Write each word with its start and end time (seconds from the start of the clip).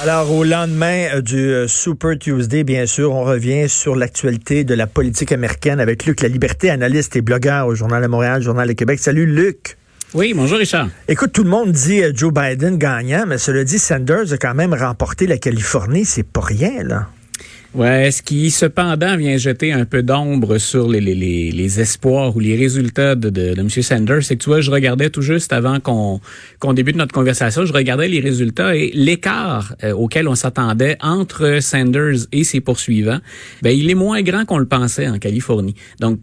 Alors, 0.00 0.32
au 0.32 0.44
lendemain 0.44 1.08
euh, 1.12 1.20
du 1.20 1.36
euh, 1.36 1.66
Super 1.66 2.16
Tuesday, 2.16 2.62
bien 2.62 2.86
sûr, 2.86 3.12
on 3.12 3.24
revient 3.24 3.68
sur 3.68 3.96
l'actualité 3.96 4.62
de 4.62 4.74
la 4.74 4.86
politique 4.86 5.32
américaine 5.32 5.80
avec 5.80 6.06
Luc 6.06 6.20
La 6.20 6.28
Liberté, 6.28 6.70
analyste 6.70 7.16
et 7.16 7.20
blogueur 7.20 7.66
au 7.66 7.74
Journal 7.74 8.00
de 8.00 8.06
Montréal, 8.06 8.40
Journal 8.40 8.68
de 8.68 8.74
Québec. 8.74 9.00
Salut, 9.00 9.26
Luc. 9.26 9.76
Oui, 10.14 10.34
bonjour 10.34 10.58
Richard. 10.58 10.88
Écoute, 11.08 11.32
tout 11.32 11.42
le 11.42 11.50
monde 11.50 11.72
dit 11.72 12.00
euh, 12.00 12.12
Joe 12.14 12.32
Biden 12.32 12.78
gagnant, 12.78 13.24
mais 13.26 13.38
cela 13.38 13.64
dit, 13.64 13.80
Sanders 13.80 14.32
a 14.32 14.36
quand 14.36 14.54
même 14.54 14.72
remporté 14.72 15.26
la 15.26 15.36
Californie. 15.36 16.04
C'est 16.04 16.22
pas 16.22 16.42
rien, 16.42 16.84
là. 16.84 17.08
Ouais, 17.74 18.10
ce 18.10 18.22
qui 18.22 18.50
cependant 18.50 19.18
vient 19.18 19.36
jeter 19.36 19.74
un 19.74 19.84
peu 19.84 20.02
d'ombre 20.02 20.56
sur 20.56 20.88
les, 20.88 21.02
les, 21.02 21.50
les, 21.50 21.80
espoirs 21.80 22.34
ou 22.34 22.40
les 22.40 22.56
résultats 22.56 23.14
de, 23.14 23.28
de, 23.28 23.52
de 23.52 23.60
M. 23.60 23.68
Sanders, 23.68 24.22
c'est 24.22 24.36
que 24.36 24.42
tu 24.42 24.48
vois, 24.48 24.62
je 24.62 24.70
regardais 24.70 25.10
tout 25.10 25.20
juste 25.20 25.52
avant 25.52 25.78
qu'on 25.78 26.18
qu'on 26.60 26.72
débute 26.72 26.96
notre 26.96 27.12
conversation, 27.12 27.66
je 27.66 27.74
regardais 27.74 28.08
les 28.08 28.20
résultats 28.20 28.74
et 28.74 28.90
l'écart 28.94 29.74
euh, 29.84 29.92
auquel 29.92 30.28
on 30.28 30.34
s'attendait 30.34 30.96
entre 31.02 31.58
Sanders 31.60 32.26
et 32.32 32.42
ses 32.42 32.62
poursuivants, 32.62 33.18
ben 33.60 33.70
il 33.70 33.90
est 33.90 33.94
moins 33.94 34.22
grand 34.22 34.46
qu'on 34.46 34.58
le 34.58 34.66
pensait 34.66 35.06
en 35.06 35.18
Californie. 35.18 35.74
Donc, 36.00 36.20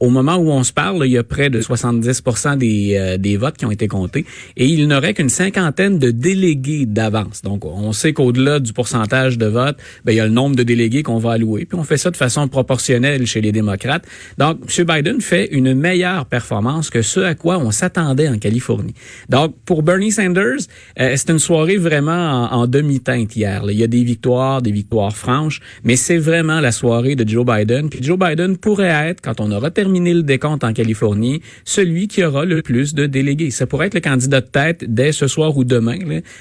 au 0.00 0.10
moment 0.10 0.36
où 0.36 0.50
on 0.50 0.62
se 0.62 0.74
parle, 0.74 1.06
il 1.06 1.12
y 1.12 1.18
a 1.18 1.24
près 1.24 1.48
de 1.48 1.62
70% 1.62 2.58
des, 2.58 2.96
euh, 2.98 3.16
des 3.16 3.38
votes 3.38 3.56
qui 3.56 3.64
ont 3.64 3.70
été 3.70 3.88
comptés 3.88 4.26
et 4.58 4.66
il 4.66 4.86
n'aurait 4.88 5.14
qu'une 5.14 5.30
cinquantaine 5.30 5.98
de 5.98 6.10
délégués 6.10 6.84
d'avance. 6.84 7.40
Donc, 7.40 7.64
on 7.64 7.92
sait 7.94 8.12
qu'au-delà 8.12 8.60
du 8.60 8.74
pourcentage 8.74 9.38
de 9.38 9.46
votes, 9.46 9.78
ben 10.04 10.12
il 10.12 10.16
y 10.16 10.20
a 10.20 10.26
le 10.26 10.32
nombre 10.32 10.54
de 10.54 10.62
délégués 10.62 10.81
qu'on 11.02 11.18
va 11.18 11.32
allouer. 11.32 11.64
Puis 11.64 11.78
on 11.78 11.84
fait 11.84 11.96
ça 11.96 12.10
de 12.10 12.16
façon 12.16 12.48
proportionnelle 12.48 13.26
chez 13.26 13.40
les 13.40 13.52
démocrates. 13.52 14.04
Donc, 14.38 14.58
M. 14.78 14.86
Biden 14.86 15.20
fait 15.20 15.48
une 15.52 15.74
meilleure 15.74 16.26
performance 16.26 16.90
que 16.90 17.02
ce 17.02 17.20
à 17.20 17.34
quoi 17.34 17.58
on 17.58 17.70
s'attendait 17.70 18.28
en 18.28 18.38
Californie. 18.38 18.94
Donc, 19.28 19.54
pour 19.64 19.82
Bernie 19.82 20.12
Sanders, 20.12 20.66
euh, 21.00 21.14
c'est 21.16 21.30
une 21.30 21.38
soirée 21.38 21.76
vraiment 21.76 22.52
en, 22.52 22.66
demi-teinte 22.66 23.34
hier. 23.36 23.62
Il 23.68 23.78
y 23.78 23.82
a 23.82 23.86
des 23.86 24.02
victoires, 24.02 24.62
des 24.62 24.72
victoires 24.72 25.16
franches, 25.16 25.60
mais 25.84 25.96
c'est 25.96 26.18
vraiment 26.18 26.60
la 26.60 26.72
soirée 26.72 27.16
de 27.16 27.28
Joe 27.28 27.44
Biden. 27.44 27.90
Puis 27.90 28.02
Joe 28.02 28.18
Biden 28.18 28.56
pourrait 28.56 29.08
être, 29.10 29.20
quand 29.20 29.40
on 29.40 29.50
aura 29.50 29.70
terminé 29.70 30.14
le 30.14 30.22
décompte 30.22 30.64
en 30.64 30.72
Californie, 30.72 31.42
celui 31.64 32.08
qui 32.08 32.24
aura 32.24 32.44
le 32.44 32.62
plus 32.62 32.94
de 32.94 33.06
délégués. 33.06 33.50
Ça 33.50 33.66
pourrait 33.66 33.88
être 33.88 33.94
le 33.94 34.00
candidat 34.00 34.40
de 34.40 34.46
tête 34.46 34.84
dès 34.88 35.12
ce 35.12 35.26
soir 35.26 35.56
ou 35.56 35.64
demain, 35.64 35.98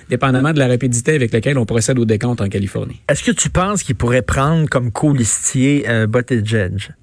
dépendamment 0.10 0.54
de 0.54 0.60
la 0.60 0.68
rapidité 0.68 1.14
avec 1.14 1.34
laquelle 1.34 1.58
on 1.58 1.66
procède 1.66 2.00
au 2.00 2.06
décompte 2.06 2.42
en 2.42 2.50
Californie. 2.50 3.02
Est-ce 3.10 3.24
que 3.24 3.32
tu 3.32 3.50
penses 3.50 3.84
qu'il 3.84 3.96
pourrait 3.96 4.22
prendre 4.32 4.70
comme 4.70 4.94
colistier 4.94 5.90
euh, 5.90 6.08
Buttigieg? 6.08 6.94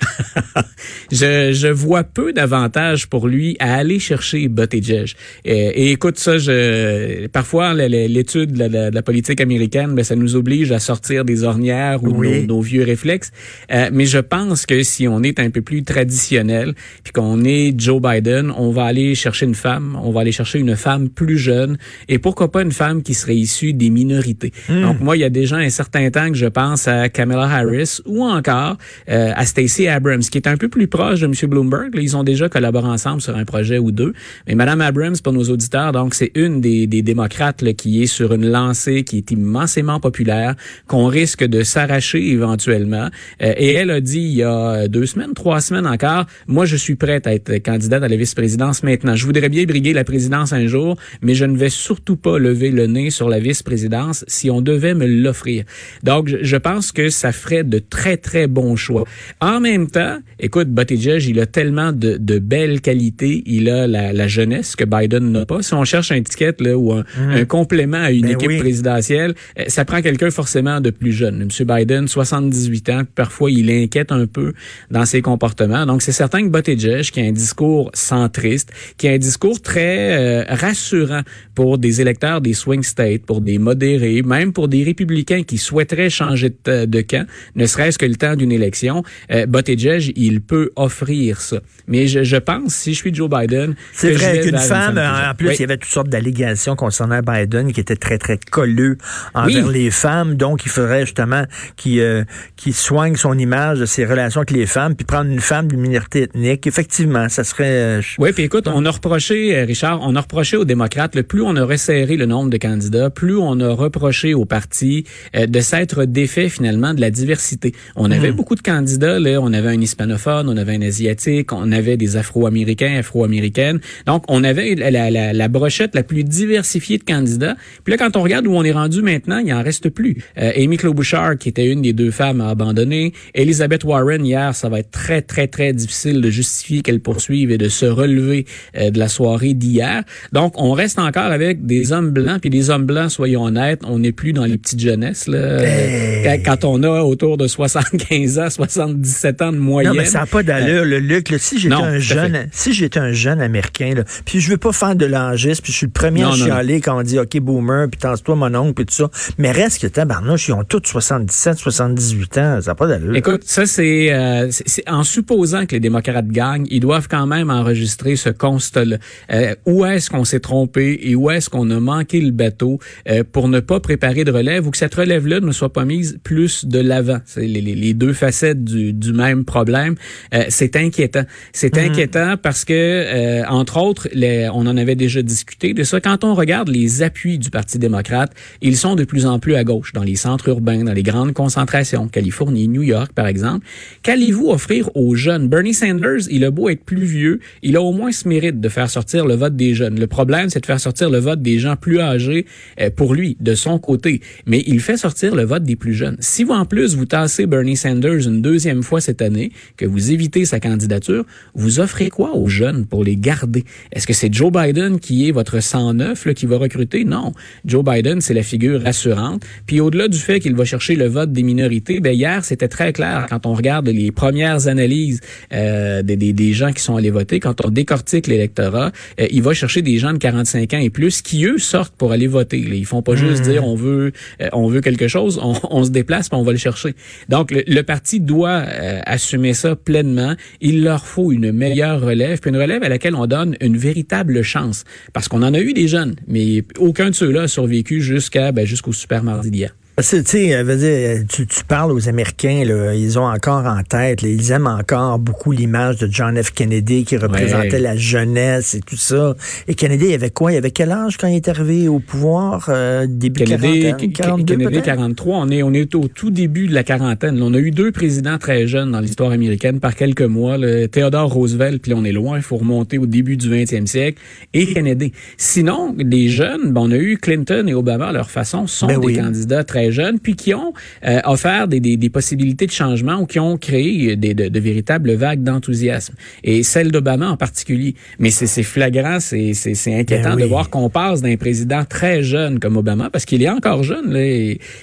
je, 1.12 1.52
je 1.52 1.68
vois 1.68 2.04
peu 2.04 2.32
d'avantages 2.32 3.08
pour 3.08 3.28
lui 3.28 3.56
à 3.58 3.74
aller 3.74 3.98
chercher 3.98 4.48
Buttigieg. 4.48 5.12
Et, 5.44 5.52
et 5.52 5.92
écoute 5.92 6.18
ça, 6.18 6.38
je, 6.38 7.26
parfois 7.28 7.74
l'étude 7.74 8.52
de, 8.52 8.68
de, 8.68 8.94
la 8.94 9.02
politique 9.02 9.40
américaine, 9.40 9.94
ben, 9.94 10.04
ça 10.04 10.16
nous 10.16 10.36
oblige 10.36 10.72
à 10.72 10.78
sortir 10.78 11.24
des 11.24 11.44
ornières 11.44 12.02
ou 12.02 12.24
nos, 12.24 12.60
vieux 12.60 12.84
réflexes. 12.84 13.30
Euh, 13.72 13.90
mais 13.92 14.06
je 14.06 14.18
pense 14.18 14.66
que 14.66 14.82
si 14.82 15.08
on 15.08 15.22
est 15.22 15.40
un 15.40 15.50
peu 15.50 15.62
plus 15.62 15.82
traditionnel, 15.82 16.74
puis 17.02 17.12
qu'on 17.12 17.44
est 17.44 17.78
Joe 17.78 18.00
Biden, 18.00 18.52
on 18.56 18.70
va 18.70 18.84
aller 18.84 19.14
chercher 19.14 19.46
une 19.46 19.54
femme, 19.54 19.98
on 20.02 20.10
va 20.10 20.20
aller 20.20 20.32
chercher 20.32 20.58
une 20.58 20.76
femme 20.76 21.08
plus 21.08 21.38
jeune, 21.38 21.78
et 22.08 22.18
pourquoi 22.18 22.50
pas 22.50 22.62
une 22.62 22.72
femme 22.72 23.02
qui 23.02 23.14
serait 23.14 23.36
issue 23.36 23.72
des 23.72 23.90
minorités. 23.90 24.52
Hmm. 24.68 24.82
Donc 24.82 25.00
moi, 25.00 25.16
il 25.16 25.20
y 25.20 25.24
a 25.24 25.30
déjà 25.30 25.56
un 25.56 25.70
certain 25.70 26.10
temps 26.10 26.28
que 26.30 26.36
je 26.36 26.46
pense 26.46 26.88
à 26.88 27.08
Kamala 27.08 27.44
Harris 27.44 28.00
ou 28.06 28.24
encore 28.24 28.76
euh, 29.08 29.32
à 29.34 29.46
Stacey 29.46 29.87
Abrams, 29.88 30.20
qui 30.20 30.38
est 30.38 30.46
un 30.46 30.56
peu 30.56 30.68
plus 30.68 30.88
proche 30.88 31.20
de 31.20 31.26
M. 31.26 31.32
Bloomberg. 31.48 31.94
ils 32.00 32.16
ont 32.16 32.24
déjà 32.24 32.48
collaboré 32.48 32.88
ensemble 32.88 33.20
sur 33.20 33.36
un 33.36 33.44
projet 33.44 33.78
ou 33.78 33.90
deux. 33.90 34.12
Mais 34.46 34.54
Mme 34.54 34.80
Abrams, 34.80 35.16
pour 35.22 35.32
nos 35.32 35.44
auditeurs, 35.44 35.92
donc 35.92 36.14
c'est 36.14 36.32
une 36.34 36.60
des, 36.60 36.86
des 36.86 37.02
démocrates 37.02 37.62
là, 37.62 37.72
qui 37.72 38.02
est 38.02 38.06
sur 38.06 38.32
une 38.32 38.48
lancée 38.48 39.04
qui 39.04 39.18
est 39.18 39.30
immensément 39.30 40.00
populaire, 40.00 40.54
qu'on 40.86 41.06
risque 41.06 41.44
de 41.44 41.62
s'arracher 41.62 42.30
éventuellement. 42.30 43.08
Euh, 43.42 43.54
et 43.56 43.74
elle 43.74 43.90
a 43.90 44.00
dit 44.00 44.20
il 44.20 44.34
y 44.36 44.42
a 44.42 44.88
deux 44.88 45.06
semaines, 45.06 45.34
trois 45.34 45.60
semaines 45.60 45.86
encore, 45.86 46.26
moi 46.46 46.64
je 46.64 46.76
suis 46.76 46.96
prête 46.96 47.26
à 47.26 47.34
être 47.34 47.58
candidate 47.58 48.02
à 48.02 48.08
la 48.08 48.16
vice-présidence 48.16 48.82
maintenant. 48.82 49.14
Je 49.14 49.24
voudrais 49.26 49.48
bien 49.48 49.64
briguer 49.64 49.92
la 49.92 50.04
présidence 50.04 50.52
un 50.52 50.66
jour, 50.66 50.96
mais 51.22 51.34
je 51.34 51.44
ne 51.44 51.56
vais 51.56 51.70
surtout 51.70 52.16
pas 52.16 52.38
lever 52.38 52.70
le 52.70 52.86
nez 52.86 53.10
sur 53.10 53.28
la 53.28 53.38
vice-présidence 53.38 54.24
si 54.26 54.50
on 54.50 54.60
devait 54.60 54.94
me 54.94 55.06
l'offrir. 55.06 55.64
Donc 56.02 56.34
je 56.40 56.56
pense 56.56 56.92
que 56.92 57.08
ça 57.08 57.32
ferait 57.32 57.64
de 57.64 57.78
très 57.78 58.16
très 58.16 58.46
bons 58.46 58.76
choix. 58.76 59.04
En 59.40 59.60
même 59.60 59.77
même 59.78 59.90
temps, 59.90 60.18
écoute, 60.38 60.68
Buttigieg, 60.68 61.24
il 61.24 61.40
a 61.40 61.46
tellement 61.46 61.92
de, 61.92 62.16
de 62.16 62.38
belles 62.38 62.80
qualités. 62.80 63.42
Il 63.46 63.68
a 63.68 63.86
la, 63.86 64.12
la 64.12 64.28
jeunesse 64.28 64.76
que 64.76 64.84
Biden 64.84 65.32
n'a 65.32 65.46
pas. 65.46 65.62
Si 65.62 65.74
on 65.74 65.84
cherche 65.84 66.12
un 66.12 66.22
ticket 66.22 66.54
là, 66.60 66.76
ou 66.76 66.92
un, 66.92 67.04
mhm. 67.18 67.46
complément 67.46 67.98
à 67.98 68.10
une 68.10 68.22
ben 68.22 68.32
équipe 68.32 68.58
présidentielle, 68.58 69.34
euh, 69.58 69.64
ça 69.68 69.84
prend 69.84 70.02
quelqu'un 70.02 70.30
forcément 70.30 70.80
de 70.80 70.90
plus 70.90 71.12
jeune. 71.12 71.42
M. 71.42 71.66
Biden, 71.66 72.08
78 72.08 72.90
ans, 72.90 73.02
parfois 73.14 73.50
il 73.50 73.70
inquiète 73.70 74.12
un 74.12 74.26
peu 74.26 74.52
dans 74.90 75.04
ses 75.04 75.22
comportements. 75.22 75.86
Donc 75.86 76.02
c'est 76.02 76.12
certain 76.12 76.42
que 76.42 76.48
Buttigieg, 76.48 77.02
qui 77.02 77.20
a 77.20 77.24
un 77.24 77.32
discours 77.32 77.90
centriste, 77.94 78.72
qui 78.96 79.08
a 79.08 79.12
un 79.12 79.18
discours 79.18 79.60
très 79.62 80.18
euh, 80.18 80.44
rassurant 80.48 81.22
pour 81.54 81.78
des 81.78 82.00
électeurs 82.00 82.40
des 82.40 82.54
swing 82.54 82.82
states, 82.82 83.24
pour 83.24 83.40
des 83.40 83.58
modérés, 83.58 84.22
même 84.22 84.52
pour 84.52 84.68
des 84.68 84.82
républicains 84.84 85.42
qui 85.42 85.58
souhaiteraient 85.58 86.10
changer 86.10 86.50
de, 86.64 86.84
de 86.84 87.00
camp, 87.00 87.26
ne 87.54 87.66
serait-ce 87.66 87.98
que 87.98 88.06
le 88.06 88.16
temps 88.16 88.36
d'une 88.36 88.52
élection. 88.52 89.02
Euh, 89.30 89.46
il 89.68 90.40
peut 90.40 90.70
offrir 90.76 91.40
ça. 91.40 91.58
Mais 91.86 92.06
je, 92.06 92.22
je 92.22 92.36
pense, 92.36 92.74
si 92.74 92.94
je 92.94 92.98
suis 92.98 93.14
Joe 93.14 93.28
Biden... 93.30 93.74
C'est 93.92 94.12
vrai 94.12 94.40
qu'une 94.40 94.58
femme, 94.58 94.98
en 94.98 95.34
plus, 95.34 95.54
il 95.54 95.60
y 95.60 95.64
avait 95.64 95.76
toutes 95.76 95.90
sortes 95.90 96.08
d'allégations 96.08 96.76
concernant 96.76 97.20
Biden 97.20 97.72
qui 97.72 97.80
étaient 97.80 97.96
très, 97.96 98.18
très 98.18 98.38
colleux 98.38 98.98
envers 99.34 99.68
les 99.68 99.90
femmes. 99.90 100.34
Donc, 100.34 100.64
il 100.64 100.70
faudrait 100.70 101.06
justement 101.06 101.44
qu'il 101.76 102.00
euh, 102.00 102.24
soigne 102.72 103.16
son 103.16 103.38
image 103.38 103.80
de 103.80 103.86
ses 103.86 104.04
relations 104.04 104.40
avec 104.40 104.50
les 104.50 104.66
femmes, 104.66 104.94
puis 104.94 105.04
prendre 105.04 105.30
une 105.30 105.40
femme 105.40 105.68
d'une 105.68 105.80
minorité 105.80 106.22
ethnique. 106.22 106.66
Effectivement, 106.66 107.28
ça 107.28 107.44
serait... 107.44 107.98
Euh, 107.98 108.02
oui, 108.18 108.32
puis 108.32 108.44
écoute, 108.44 108.68
on 108.68 108.84
a 108.84 108.90
reproché, 108.90 109.56
euh, 109.56 109.64
Richard, 109.64 110.00
on 110.02 110.14
a 110.16 110.20
reproché 110.20 110.56
aux 110.56 110.64
démocrates, 110.64 111.14
le 111.14 111.22
plus 111.22 111.42
on 111.42 111.56
a 111.56 111.64
resserré 111.64 112.16
le 112.16 112.26
nombre 112.26 112.50
de 112.50 112.58
candidats, 112.58 113.10
plus 113.10 113.36
on 113.36 113.58
a 113.60 113.70
reproché 113.70 114.34
aux 114.34 114.44
partis 114.44 115.04
de 115.34 115.60
s'être 115.60 116.04
défait 116.04 116.48
finalement 116.48 116.94
de 116.94 117.00
la 117.00 117.10
diversité. 117.10 117.74
On 117.96 118.10
avait 118.10 118.30
hmm. 118.30 118.36
beaucoup 118.36 118.54
de 118.54 118.60
candidats, 118.60 119.18
là, 119.18 119.38
on 119.40 119.52
avait 119.52 119.57
un 119.66 119.80
hispanophone, 119.80 120.48
on 120.48 120.56
avait 120.56 120.74
un 120.74 120.82
asiatique, 120.82 121.52
on 121.52 121.72
avait 121.72 121.96
des 121.96 122.16
afro-américains, 122.16 122.96
afro-américaines. 122.98 123.80
Donc, 124.06 124.24
on 124.28 124.44
avait 124.44 124.74
la, 124.74 125.10
la, 125.10 125.32
la, 125.32 125.48
brochette 125.48 125.94
la 125.94 126.02
plus 126.02 126.24
diversifiée 126.24 126.98
de 126.98 127.04
candidats. 127.04 127.56
Puis 127.84 127.90
là, 127.92 127.96
quand 127.98 128.16
on 128.16 128.22
regarde 128.22 128.46
où 128.46 128.52
on 128.52 128.64
est 128.64 128.72
rendu 128.72 129.02
maintenant, 129.02 129.38
il 129.38 129.52
en 129.52 129.62
reste 129.62 129.88
plus. 129.88 130.16
Euh, 130.38 130.52
Amy 130.56 130.76
Klobuchar, 130.76 131.38
qui 131.38 131.48
était 131.48 131.66
une 131.66 131.82
des 131.82 131.92
deux 131.92 132.10
femmes, 132.10 132.40
a 132.40 132.48
abandonné. 132.50 133.12
Elizabeth 133.34 133.84
Warren, 133.84 134.24
hier, 134.24 134.54
ça 134.54 134.68
va 134.68 134.80
être 134.80 134.90
très, 134.90 135.22
très, 135.22 135.48
très 135.48 135.72
difficile 135.72 136.20
de 136.20 136.30
justifier 136.30 136.82
qu'elle 136.82 137.00
poursuive 137.00 137.50
et 137.50 137.58
de 137.58 137.68
se 137.68 137.86
relever 137.86 138.46
euh, 138.76 138.90
de 138.90 138.98
la 138.98 139.08
soirée 139.08 139.54
d'hier. 139.54 140.04
Donc, 140.32 140.54
on 140.56 140.72
reste 140.72 140.98
encore 140.98 141.22
avec 141.22 141.66
des 141.66 141.92
hommes 141.92 142.10
blancs. 142.10 142.40
Puis 142.40 142.50
des 142.50 142.70
hommes 142.70 142.86
blancs, 142.86 143.10
soyons 143.10 143.44
honnêtes, 143.44 143.80
on 143.84 143.98
n'est 143.98 144.12
plus 144.12 144.32
dans 144.32 144.44
les 144.44 144.58
petites 144.58 144.80
jeunesses. 144.80 145.26
Là, 145.26 146.36
quand, 146.44 146.64
on 146.64 146.82
a 146.82 147.02
autour 147.02 147.36
de 147.36 147.46
75 147.46 148.38
ans, 148.38 148.50
77 148.50 149.42
ans 149.42 149.47
de 149.52 149.58
moyenne. 149.58 149.92
Non, 149.92 149.98
mais 149.98 150.06
ça 150.06 150.20
n'a 150.20 150.26
pas 150.26 150.42
d'allure, 150.42 150.84
le 150.84 150.98
Luc. 150.98 151.34
si 151.38 151.58
j'étais 151.58 151.74
un 151.74 151.98
jeune, 151.98 152.48
si 152.52 152.72
j'étais 152.72 153.00
un 153.00 153.12
jeune 153.12 153.40
américain, 153.40 153.94
là, 153.96 154.04
puis 154.24 154.40
je 154.40 154.50
veux 154.50 154.56
pas 154.56 154.72
faire 154.72 154.96
de 154.96 155.06
l'angiste, 155.06 155.62
puis 155.62 155.72
je 155.72 155.78
suis 155.78 155.86
le 155.86 155.92
premier 155.92 156.24
à 156.24 156.32
chialer 156.32 156.80
quand 156.80 156.98
on 156.98 157.02
dit 157.02 157.18
OK 157.18 157.38
boomer, 157.38 157.88
puis 157.88 158.00
tense-toi 158.00 158.36
mon 158.36 158.54
oncle, 158.54 158.74
puis 158.74 158.86
tout 158.86 158.94
ça. 158.94 159.10
Mais 159.38 159.52
reste 159.52 159.80
que 159.80 159.86
tabarnouche, 159.86 160.48
ils 160.48 160.52
ont 160.52 160.64
tous 160.64 160.82
77, 160.84 161.58
78 161.58 162.38
ans, 162.38 162.60
ça 162.60 162.70
n'a 162.70 162.74
pas 162.74 162.86
d'allure. 162.86 163.14
Écoute, 163.14 163.44
ça 163.44 163.62
euh, 163.78 164.48
c'est 164.50 164.88
en 164.88 165.02
supposant 165.02 165.66
que 165.66 165.72
les 165.72 165.80
démocrates 165.80 166.28
gagnent, 166.28 166.66
ils 166.70 166.80
doivent 166.80 167.08
quand 167.08 167.26
même 167.26 167.50
enregistrer 167.50 168.16
ce 168.16 168.30
constat-là. 168.30 168.96
Euh, 169.30 169.54
où 169.66 169.84
est-ce 169.84 170.10
qu'on 170.10 170.24
s'est 170.24 170.40
trompé 170.40 170.98
et 171.02 171.14
où 171.14 171.30
est-ce 171.30 171.50
qu'on 171.50 171.70
a 171.70 171.80
manqué 171.80 172.20
le 172.20 172.30
bateau 172.30 172.78
euh, 173.08 173.22
pour 173.30 173.48
ne 173.48 173.60
pas 173.60 173.80
préparer 173.80 174.24
de 174.24 174.32
relève 174.32 174.66
ou 174.66 174.70
que 174.70 174.76
cette 174.76 174.94
relève-là 174.94 175.40
ne 175.40 175.52
soit 175.52 175.72
pas 175.72 175.84
mise 175.84 176.18
plus 176.22 176.64
de 176.64 176.78
l'avant? 176.78 177.18
C'est 177.24 177.46
les, 177.46 177.60
les, 177.60 177.94
deux 177.94 178.12
facettes 178.12 178.64
du, 178.64 178.92
du 178.92 179.12
même 179.28 179.44
problème. 179.44 179.94
Euh, 180.34 180.44
c'est 180.48 180.76
inquiétant. 180.76 181.24
C'est 181.52 181.76
mhm. 181.76 181.90
inquiétant 181.90 182.34
parce 182.40 182.64
que, 182.64 182.72
euh, 182.74 183.44
entre 183.48 183.78
autres, 183.78 184.08
les, 184.12 184.48
on 184.52 184.66
en 184.66 184.76
avait 184.76 184.96
déjà 184.96 185.22
discuté 185.22 185.74
de 185.74 185.82
ça. 185.82 186.00
Quand 186.00 186.24
on 186.24 186.34
regarde 186.34 186.68
les 186.68 187.02
appuis 187.02 187.38
du 187.38 187.50
Parti 187.50 187.78
démocrate, 187.78 188.32
ils 188.60 188.76
sont 188.76 188.94
de 188.94 189.04
plus 189.04 189.26
en 189.26 189.38
plus 189.38 189.54
à 189.54 189.64
gauche, 189.64 189.92
dans 189.92 190.02
les 190.02 190.16
centres 190.16 190.48
urbains, 190.48 190.84
dans 190.84 190.92
les 190.92 191.02
grandes 191.02 191.32
concentrations, 191.32 192.08
Californie, 192.08 192.68
New 192.68 192.82
York, 192.82 193.12
par 193.14 193.26
exemple. 193.26 193.66
Qu'allez-vous 194.02 194.48
offrir 194.48 194.90
aux 194.96 195.14
jeunes? 195.14 195.48
Bernie 195.48 195.74
Sanders, 195.74 196.28
il 196.30 196.44
a 196.44 196.50
beau 196.50 196.68
être 196.68 196.84
plus 196.84 197.04
vieux, 197.04 197.40
il 197.62 197.76
a 197.76 197.82
au 197.82 197.92
moins 197.92 198.12
ce 198.12 198.28
mérite 198.28 198.60
de 198.60 198.68
faire 198.68 198.90
sortir 198.90 199.26
le 199.26 199.34
vote 199.34 199.56
des 199.56 199.74
jeunes. 199.74 199.98
Le 199.98 200.06
problème, 200.06 200.48
c'est 200.50 200.60
de 200.60 200.66
faire 200.66 200.80
sortir 200.80 201.10
le 201.10 201.18
vote 201.18 201.42
des 201.42 201.58
gens 201.58 201.76
plus 201.76 202.00
âgés 202.00 202.46
euh, 202.80 202.90
pour 202.90 203.14
lui, 203.14 203.36
de 203.40 203.54
son 203.54 203.78
côté. 203.78 204.20
Mais 204.46 204.62
il 204.66 204.80
fait 204.80 204.96
sortir 204.96 205.34
le 205.34 205.44
vote 205.44 205.62
des 205.62 205.76
plus 205.76 205.94
jeunes. 205.94 206.16
Si 206.20 206.44
vous, 206.44 206.52
en 206.52 206.64
plus, 206.64 206.96
vous 206.96 207.06
tassez 207.06 207.46
Bernie 207.46 207.76
Sanders 207.76 208.26
une 208.26 208.42
deuxième 208.42 208.82
fois 208.82 209.00
cette 209.00 209.17
cette 209.18 209.22
année, 209.22 209.50
que 209.76 209.84
vous 209.84 210.12
évitez 210.12 210.44
sa 210.44 210.60
candidature, 210.60 211.24
vous 211.54 211.80
offrez 211.80 212.10
quoi 212.10 212.36
aux 212.36 212.48
jeunes 212.48 212.86
pour 212.86 213.04
les 213.04 213.16
garder? 213.16 213.64
Est-ce 213.92 214.06
que 214.06 214.12
c'est 214.12 214.32
Joe 214.32 214.52
Biden 214.52 215.00
qui 215.00 215.28
est 215.28 215.32
votre 215.32 215.60
109 215.60 216.24
là, 216.24 216.34
qui 216.34 216.46
va 216.46 216.58
recruter? 216.58 217.04
Non. 217.04 217.32
Joe 217.64 217.84
Biden, 217.84 218.20
c'est 218.20 218.34
la 218.34 218.42
figure 218.42 218.82
rassurante. 218.82 219.42
Puis 219.66 219.80
au-delà 219.80 220.08
du 220.08 220.18
fait 220.18 220.40
qu'il 220.40 220.54
va 220.54 220.64
chercher 220.64 220.94
le 220.94 221.06
vote 221.06 221.32
des 221.32 221.42
minorités, 221.42 222.00
ben 222.00 222.12
hier, 222.12 222.44
c'était 222.44 222.68
très 222.68 222.92
clair 222.92 223.26
quand 223.28 223.46
on 223.46 223.54
regarde 223.54 223.88
les 223.88 224.12
premières 224.12 224.68
analyses 224.68 225.20
euh, 225.52 226.02
des, 226.02 226.16
des, 226.16 226.32
des, 226.32 226.52
gens 226.52 226.72
qui 226.72 226.82
sont 226.82 226.96
allés 226.96 227.10
voter, 227.10 227.40
quand 227.40 227.64
on 227.64 227.70
décortique 227.70 228.26
l'électorat, 228.26 228.92
euh, 229.20 229.26
il 229.30 229.42
va 229.42 229.54
chercher 229.54 229.82
des 229.82 229.98
gens 229.98 230.12
de 230.12 230.18
45 230.18 230.74
ans 230.74 230.78
et 230.78 230.90
plus 230.90 231.22
qui, 231.22 231.44
eux, 231.44 231.58
sortent 231.58 231.94
pour 231.94 232.12
aller 232.12 232.26
voter. 232.26 232.62
Là. 232.62 232.74
Ils 232.74 232.86
font 232.86 233.02
pas 233.02 233.16
juste 233.16 233.44
mmh. 233.44 233.50
dire 233.50 233.66
on 233.66 233.74
veut 233.74 234.12
euh, 234.40 234.48
on 234.52 234.68
veut 234.68 234.80
quelque 234.80 235.08
chose, 235.08 235.40
on, 235.42 235.54
on 235.70 235.84
se 235.84 235.90
déplace, 235.90 236.28
puis 236.28 236.38
on 236.38 236.44
va 236.44 236.52
le 236.52 236.58
chercher. 236.58 236.94
Donc, 237.28 237.50
le, 237.50 237.64
le 237.66 237.82
parti 237.82 238.20
doit 238.20 238.62
euh, 238.66 239.00
assumer 239.08 239.54
ça 239.54 239.74
pleinement. 239.74 240.34
Il 240.60 240.84
leur 240.84 241.06
faut 241.06 241.32
une 241.32 241.50
meilleure 241.52 242.00
relève, 242.00 242.40
puis 242.40 242.50
une 242.50 242.56
relève 242.56 242.82
à 242.82 242.88
laquelle 242.88 243.14
on 243.14 243.26
donne 243.26 243.56
une 243.60 243.76
véritable 243.76 244.42
chance. 244.42 244.84
Parce 245.12 245.28
qu'on 245.28 245.42
en 245.42 245.54
a 245.54 245.60
eu 245.60 245.72
des 245.72 245.88
jeunes, 245.88 246.16
mais 246.26 246.64
aucun 246.78 247.10
de 247.10 247.14
ceux-là 247.14 247.42
a 247.42 247.48
survécu 247.48 248.00
jusqu'à 248.00 248.52
ben, 248.52 248.66
jusqu'au 248.66 248.92
super 248.92 249.22
mardi 249.22 249.50
d'hier. 249.50 249.74
Tu 249.98 250.04
sais, 250.04 251.24
tu, 251.28 251.46
tu, 251.48 251.64
parles 251.64 251.90
aux 251.90 252.08
Américains, 252.08 252.62
là, 252.64 252.94
ils 252.94 253.18
ont 253.18 253.26
encore 253.26 253.66
en 253.66 253.82
tête, 253.82 254.22
là, 254.22 254.28
ils 254.28 254.52
aiment 254.52 254.68
encore 254.68 255.18
beaucoup 255.18 255.50
l'image 255.50 255.96
de 255.96 256.08
John 256.08 256.40
F. 256.40 256.52
Kennedy 256.52 257.02
qui 257.02 257.16
représentait 257.16 257.72
ouais. 257.72 257.78
la 257.80 257.96
jeunesse 257.96 258.76
et 258.76 258.80
tout 258.80 258.96
ça. 258.96 259.34
Et 259.66 259.74
Kennedy, 259.74 260.06
il 260.10 260.14
avait 260.14 260.30
quoi? 260.30 260.52
Il 260.52 260.56
avait 260.56 260.70
quel 260.70 260.92
âge 260.92 261.16
quand 261.16 261.26
il 261.26 261.34
est 261.34 261.48
arrivé 261.48 261.88
au 261.88 261.98
pouvoir? 261.98 262.66
Euh, 262.68 263.08
début 263.08 263.42
Kennedy, 263.42 264.12
40, 264.12 264.12
42, 264.12 264.56
Kennedy 264.56 264.82
43. 264.82 265.36
On 265.36 265.50
est, 265.50 265.64
on 265.64 265.72
est 265.72 265.92
au 265.96 266.06
tout 266.06 266.30
début 266.30 266.68
de 266.68 266.74
la 266.74 266.84
quarantaine. 266.84 267.42
On 267.42 267.52
a 267.52 267.58
eu 267.58 267.72
deux 267.72 267.90
présidents 267.90 268.38
très 268.38 268.68
jeunes 268.68 268.92
dans 268.92 269.00
l'histoire 269.00 269.32
américaine 269.32 269.80
par 269.80 269.96
quelques 269.96 270.22
mois. 270.22 270.58
Le 270.58 270.86
Theodore 270.86 271.32
Roosevelt, 271.32 271.82
puis 271.82 271.92
on 271.92 272.04
est 272.04 272.12
loin, 272.12 272.36
il 272.36 272.44
faut 272.44 272.56
remonter 272.56 272.98
au 272.98 273.06
début 273.06 273.36
du 273.36 273.50
20e 273.50 273.86
siècle, 273.86 274.22
et 274.54 274.72
Kennedy. 274.72 275.12
Sinon, 275.38 275.92
des 275.98 276.28
jeunes, 276.28 276.72
ben, 276.72 276.82
on 276.82 276.92
a 276.92 276.96
eu 276.96 277.18
Clinton 277.18 277.64
et 277.66 277.74
Obama 277.74 278.10
à 278.10 278.12
leur 278.12 278.30
façon, 278.30 278.68
sont 278.68 278.86
ben 278.86 279.00
des 279.00 279.06
oui. 279.06 279.16
candidats 279.16 279.64
très 279.64 279.87
jeunes, 279.92 280.18
puis 280.18 280.34
qui 280.34 280.54
ont 280.54 280.72
euh, 281.06 281.20
offert 281.24 281.68
des, 281.68 281.80
des, 281.80 281.96
des, 281.96 282.10
possibilités 282.10 282.66
de 282.66 282.72
changement 282.72 283.20
ou 283.20 283.26
qui 283.26 283.38
ont 283.38 283.56
créé 283.56 284.16
des, 284.16 284.34
de, 284.34 284.48
de 284.48 284.60
véritables 284.60 285.12
vagues 285.14 285.42
d'enthousiasme. 285.42 286.14
Et 286.44 286.62
celle 286.62 286.90
d'Obama 286.90 287.28
en 287.28 287.36
particulier. 287.36 287.94
Mais 288.18 288.30
c'est 288.30 288.62
flagrant, 288.62 289.18
c'est 289.20 289.52
inquiétant 289.86 290.30
ben 290.30 290.36
oui. 290.36 290.42
de 290.42 290.46
voir 290.46 290.70
qu'on 290.70 290.90
passe 290.90 291.22
d'un 291.22 291.36
président 291.36 291.84
très 291.84 292.22
jeune 292.22 292.58
comme 292.58 292.76
Obama, 292.76 293.10
parce 293.10 293.24
qu'il 293.24 293.42
est 293.42 293.48
encore 293.48 293.82
jeune. 293.82 294.12
Là, 294.12 294.24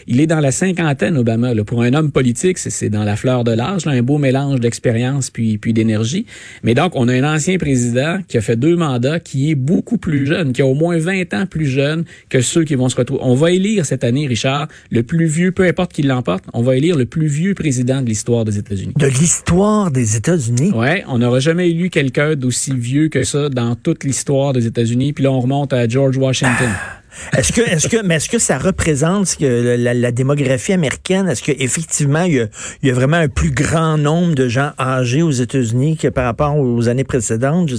il 0.07 0.21
est 0.21 0.27
dans 0.27 0.39
la 0.39 0.51
cinquantaine, 0.51 1.17
Obama. 1.17 1.53
Là. 1.53 1.63
Pour 1.63 1.81
un 1.81 1.93
homme 1.93 2.11
politique, 2.11 2.57
c'est 2.57 2.89
dans 2.89 3.03
la 3.03 3.15
fleur 3.15 3.43
de 3.43 3.51
l'âge, 3.51 3.87
un 3.87 4.01
beau 4.01 4.17
mélange 4.17 4.59
d'expérience 4.59 5.29
puis, 5.29 5.57
puis 5.57 5.73
d'énergie. 5.73 6.25
Mais 6.63 6.73
donc, 6.73 6.93
on 6.95 7.07
a 7.07 7.13
un 7.13 7.35
ancien 7.35 7.57
président 7.57 8.19
qui 8.27 8.37
a 8.37 8.41
fait 8.41 8.55
deux 8.55 8.75
mandats, 8.75 9.19
qui 9.19 9.51
est 9.51 9.55
beaucoup 9.55 9.97
plus 9.97 10.25
jeune, 10.25 10.53
qui 10.53 10.61
a 10.61 10.65
au 10.65 10.73
moins 10.73 10.97
20 10.97 11.33
ans 11.33 11.45
plus 11.45 11.65
jeune 11.65 12.05
que 12.29 12.41
ceux 12.41 12.63
qui 12.63 12.75
vont 12.75 12.89
se 12.89 12.95
retrouver. 12.95 13.21
On 13.23 13.35
va 13.35 13.51
élire 13.51 13.85
cette 13.85 14.03
année, 14.03 14.27
Richard, 14.27 14.67
le 14.95 15.03
plus 15.03 15.25
vieux, 15.25 15.51
peu 15.51 15.63
importe 15.63 15.93
qui 15.93 16.01
l'emporte, 16.01 16.45
on 16.53 16.63
va 16.63 16.77
élire 16.77 16.95
le 16.95 17.05
plus 17.05 17.27
vieux 17.27 17.53
président 17.53 18.01
de 18.01 18.07
l'histoire 18.07 18.45
des 18.45 18.57
États-Unis. 18.57 18.93
De 18.97 19.07
l'histoire 19.07 19.91
des 19.91 20.15
États-Unis? 20.15 20.71
Ouais, 20.71 21.03
on 21.07 21.19
n'aura 21.19 21.39
jamais 21.39 21.69
élu 21.69 21.89
quelqu'un 21.89 22.35
d'aussi 22.35 22.73
vieux 22.75 23.09
que 23.09 23.23
ça 23.23 23.49
dans 23.49 23.75
toute 23.75 24.03
l'histoire 24.05 24.53
des 24.53 24.65
États-Unis. 24.65 25.11
Puis 25.13 25.23
là, 25.23 25.31
on 25.31 25.41
remonte 25.41 25.73
à 25.73 25.87
George 25.87 26.17
Washington. 26.17 26.69
Ah. 26.69 27.01
Est-ce 27.37 27.51
que, 27.51 27.61
est-ce 27.61 27.87
que, 27.87 28.03
mais 28.03 28.15
est-ce 28.15 28.29
que 28.29 28.39
ça 28.39 28.57
représente 28.57 29.37
la, 29.39 30.11
démographie 30.11 30.73
américaine? 30.73 31.27
Est-ce 31.27 31.43
qu'effectivement, 31.43 32.23
il 32.23 32.33
y, 32.33 32.39
a, 32.39 32.47
il 32.81 32.89
y 32.89 32.91
a 32.91 32.93
vraiment 32.93 33.17
un 33.17 33.27
plus 33.27 33.51
grand 33.51 33.97
nombre 33.97 34.35
de 34.35 34.47
gens 34.47 34.71
âgés 34.79 35.21
aux 35.21 35.31
États-Unis 35.31 35.97
que 35.97 36.07
par 36.07 36.25
rapport 36.25 36.57
aux 36.57 36.87
années 36.87 37.03
précédentes? 37.03 37.71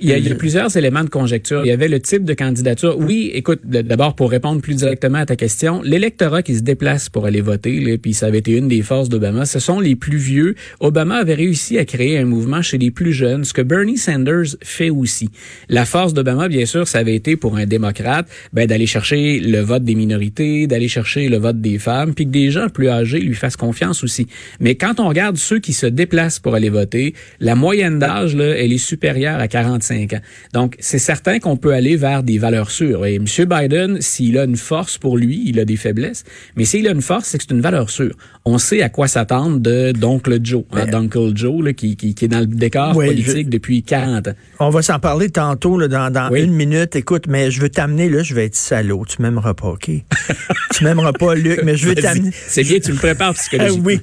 Il 0.00 0.08
y, 0.08 0.32
a, 0.32 0.34
plusieurs 0.34 0.74
éléments 0.76 1.04
de 1.04 1.10
conjecture. 1.10 1.62
Il 1.64 1.68
y 1.68 1.72
avait 1.72 1.88
le 1.88 2.00
type 2.00 2.24
de 2.24 2.34
candidature. 2.34 2.96
Oui, 2.98 3.30
écoute, 3.34 3.60
d'abord, 3.64 4.14
pour 4.14 4.30
répondre 4.30 4.60
plus 4.62 4.74
directement 4.74 5.18
à 5.18 5.26
ta 5.26 5.36
question, 5.36 5.82
l'électorat 5.82 6.42
qui 6.42 6.56
se 6.56 6.62
déplace 6.62 7.08
pour 7.08 7.26
aller 7.26 7.40
voter, 7.40 7.98
puis 7.98 8.14
ça 8.14 8.26
avait 8.26 8.38
été 8.38 8.52
une 8.52 8.68
des 8.68 8.82
forces 8.82 9.08
d'Obama, 9.08 9.44
ce 9.44 9.58
sont 9.58 9.80
les 9.80 9.96
plus 9.96 10.16
vieux. 10.16 10.54
Obama 10.80 11.16
avait 11.16 11.34
réussi 11.34 11.78
à 11.78 11.84
créer 11.84 12.18
un 12.18 12.24
mouvement 12.24 12.62
chez 12.62 12.78
les 12.78 12.90
plus 12.90 13.12
jeunes, 13.12 13.44
ce 13.44 13.52
que 13.52 13.62
Bernie 13.62 13.98
Sanders 13.98 14.56
fait 14.62 14.90
aussi. 14.90 15.28
La 15.68 15.84
force 15.84 16.14
d'Obama, 16.14 16.48
bien 16.48 16.66
sûr, 16.66 16.88
ça 16.88 16.98
avait 16.98 17.14
été 17.14 17.36
pour 17.36 17.56
un 17.56 17.66
démocrate, 17.66 18.26
ben, 18.52 18.59
d'aller 18.66 18.86
chercher 18.86 19.40
le 19.40 19.60
vote 19.60 19.84
des 19.84 19.94
minorités, 19.94 20.66
d'aller 20.66 20.88
chercher 20.88 21.28
le 21.28 21.38
vote 21.38 21.60
des 21.60 21.78
femmes, 21.78 22.14
puis 22.14 22.26
que 22.26 22.30
des 22.30 22.50
gens 22.50 22.68
plus 22.68 22.88
âgés 22.88 23.20
lui 23.20 23.34
fassent 23.34 23.56
confiance 23.56 24.02
aussi. 24.04 24.26
Mais 24.60 24.74
quand 24.74 25.00
on 25.00 25.08
regarde 25.08 25.36
ceux 25.36 25.58
qui 25.58 25.72
se 25.72 25.86
déplacent 25.86 26.38
pour 26.38 26.54
aller 26.54 26.70
voter, 26.70 27.14
la 27.40 27.54
moyenne 27.54 27.98
d'âge, 27.98 28.34
là, 28.34 28.56
elle 28.56 28.72
est 28.72 28.78
supérieure 28.78 29.38
à 29.40 29.48
45 29.48 30.12
ans. 30.14 30.20
Donc, 30.52 30.76
c'est 30.78 30.98
certain 30.98 31.38
qu'on 31.38 31.56
peut 31.56 31.72
aller 31.72 31.96
vers 31.96 32.22
des 32.22 32.38
valeurs 32.38 32.70
sûres. 32.70 33.06
Et 33.06 33.16
M. 33.16 33.24
Biden, 33.46 34.00
s'il 34.00 34.38
a 34.38 34.44
une 34.44 34.56
force 34.56 34.98
pour 34.98 35.16
lui, 35.16 35.42
il 35.46 35.58
a 35.60 35.64
des 35.64 35.76
faiblesses, 35.76 36.24
mais 36.56 36.64
s'il 36.64 36.88
a 36.88 36.92
une 36.92 37.02
force, 37.02 37.28
c'est 37.28 37.38
que 37.38 37.44
c'est 37.48 37.54
une 37.54 37.60
valeur 37.60 37.90
sûre. 37.90 38.16
On 38.46 38.56
sait 38.56 38.80
à 38.80 38.88
quoi 38.88 39.06
s'attendre 39.06 39.58
de 39.58 39.92
d'Oncle 39.92 40.38
Joe, 40.42 40.64
hein, 40.72 40.86
d'Uncle 40.86 41.32
Joe, 41.34 41.62
là, 41.62 41.72
qui, 41.74 41.96
qui, 41.96 42.14
qui, 42.14 42.24
est 42.24 42.28
dans 42.28 42.40
le 42.40 42.46
décor 42.46 42.96
oui, 42.96 43.06
politique 43.06 43.46
je... 43.46 43.50
depuis 43.50 43.82
40 43.82 44.28
ans. 44.28 44.32
On 44.60 44.70
va 44.70 44.80
s'en 44.80 44.98
parler 44.98 45.28
tantôt, 45.28 45.78
là, 45.78 45.88
dans, 45.88 46.10
dans 46.10 46.30
oui. 46.30 46.44
une 46.44 46.54
minute. 46.54 46.96
Écoute, 46.96 47.26
mais 47.28 47.50
je 47.50 47.60
veux 47.60 47.68
t'amener, 47.68 48.08
là, 48.08 48.22
je 48.22 48.34
vais 48.34 48.46
être 48.46 48.56
salaud. 48.56 49.04
Tu 49.06 49.20
m'aimeras 49.20 49.52
pas, 49.52 49.68
OK? 49.68 49.90
tu 50.74 50.84
m'aimeras 50.84 51.12
pas, 51.12 51.34
Luc, 51.34 51.60
mais 51.64 51.76
je 51.76 51.86
veux 51.86 51.94
t'amener. 51.94 52.30
C'est 52.32 52.62
bien, 52.62 52.78
tu 52.80 52.92
me 52.92 52.96
prépares 52.96 53.34
psychologiquement. 53.34 53.84
oui. 53.84 54.00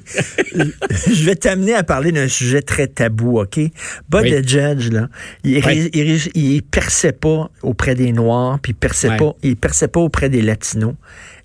je 0.54 1.24
vais 1.26 1.36
t'amener 1.36 1.74
à 1.74 1.84
parler 1.84 2.12
d'un 2.12 2.28
sujet 2.28 2.62
très 2.62 2.88
tabou, 2.88 3.40
OK? 3.40 3.58
Bud 3.58 3.72
oui. 4.22 4.48
Judge, 4.48 4.92
là, 4.92 5.10
il, 5.44 5.58
il, 5.58 5.90
il, 5.94 6.32
il, 6.36 6.62
perçait 6.62 7.12
pas 7.12 7.50
auprès 7.64 7.96
des 7.96 8.12
Noirs, 8.12 8.60
puis 8.60 8.74
il 8.74 8.76
perçait 8.76 9.18
pas, 9.18 9.34
il 9.42 9.56
perçait 9.56 9.88
pas 9.88 10.00
auprès 10.00 10.30
des 10.30 10.44
Latinos. 10.44 10.94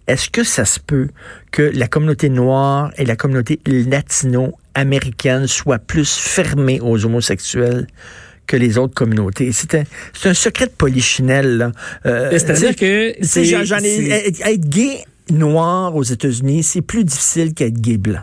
Est-ce 0.06 0.30
que 0.30 0.44
ça 0.44 0.64
se 0.64 0.80
peut 0.80 1.08
que 1.50 1.62
la 1.62 1.86
communauté 1.86 2.28
noire 2.28 2.90
et 2.96 3.04
la 3.04 3.16
communauté 3.16 3.60
latino-américaine 3.66 5.46
soient 5.46 5.78
plus 5.78 6.16
fermées 6.16 6.80
aux 6.80 7.04
homosexuels 7.04 7.86
que 8.46 8.56
les 8.56 8.78
autres 8.78 8.94
communautés? 8.94 9.52
C'est 9.52 9.74
un, 9.74 9.84
un, 10.24 10.34
secret 10.34 10.66
de 10.66 10.72
polichinelle. 10.72 11.72
Euh, 12.06 12.30
C'est-à-dire 12.32 12.74
que 12.74 13.14
j'en 13.64 13.78
ai 13.78 14.34
être 14.44 14.68
gay 14.68 15.04
noir 15.30 15.94
aux 15.94 16.02
États-Unis, 16.02 16.62
c'est 16.62 16.82
plus 16.82 17.04
difficile 17.04 17.54
qu'être 17.54 17.80
gay 17.80 17.96
blanc. 17.96 18.22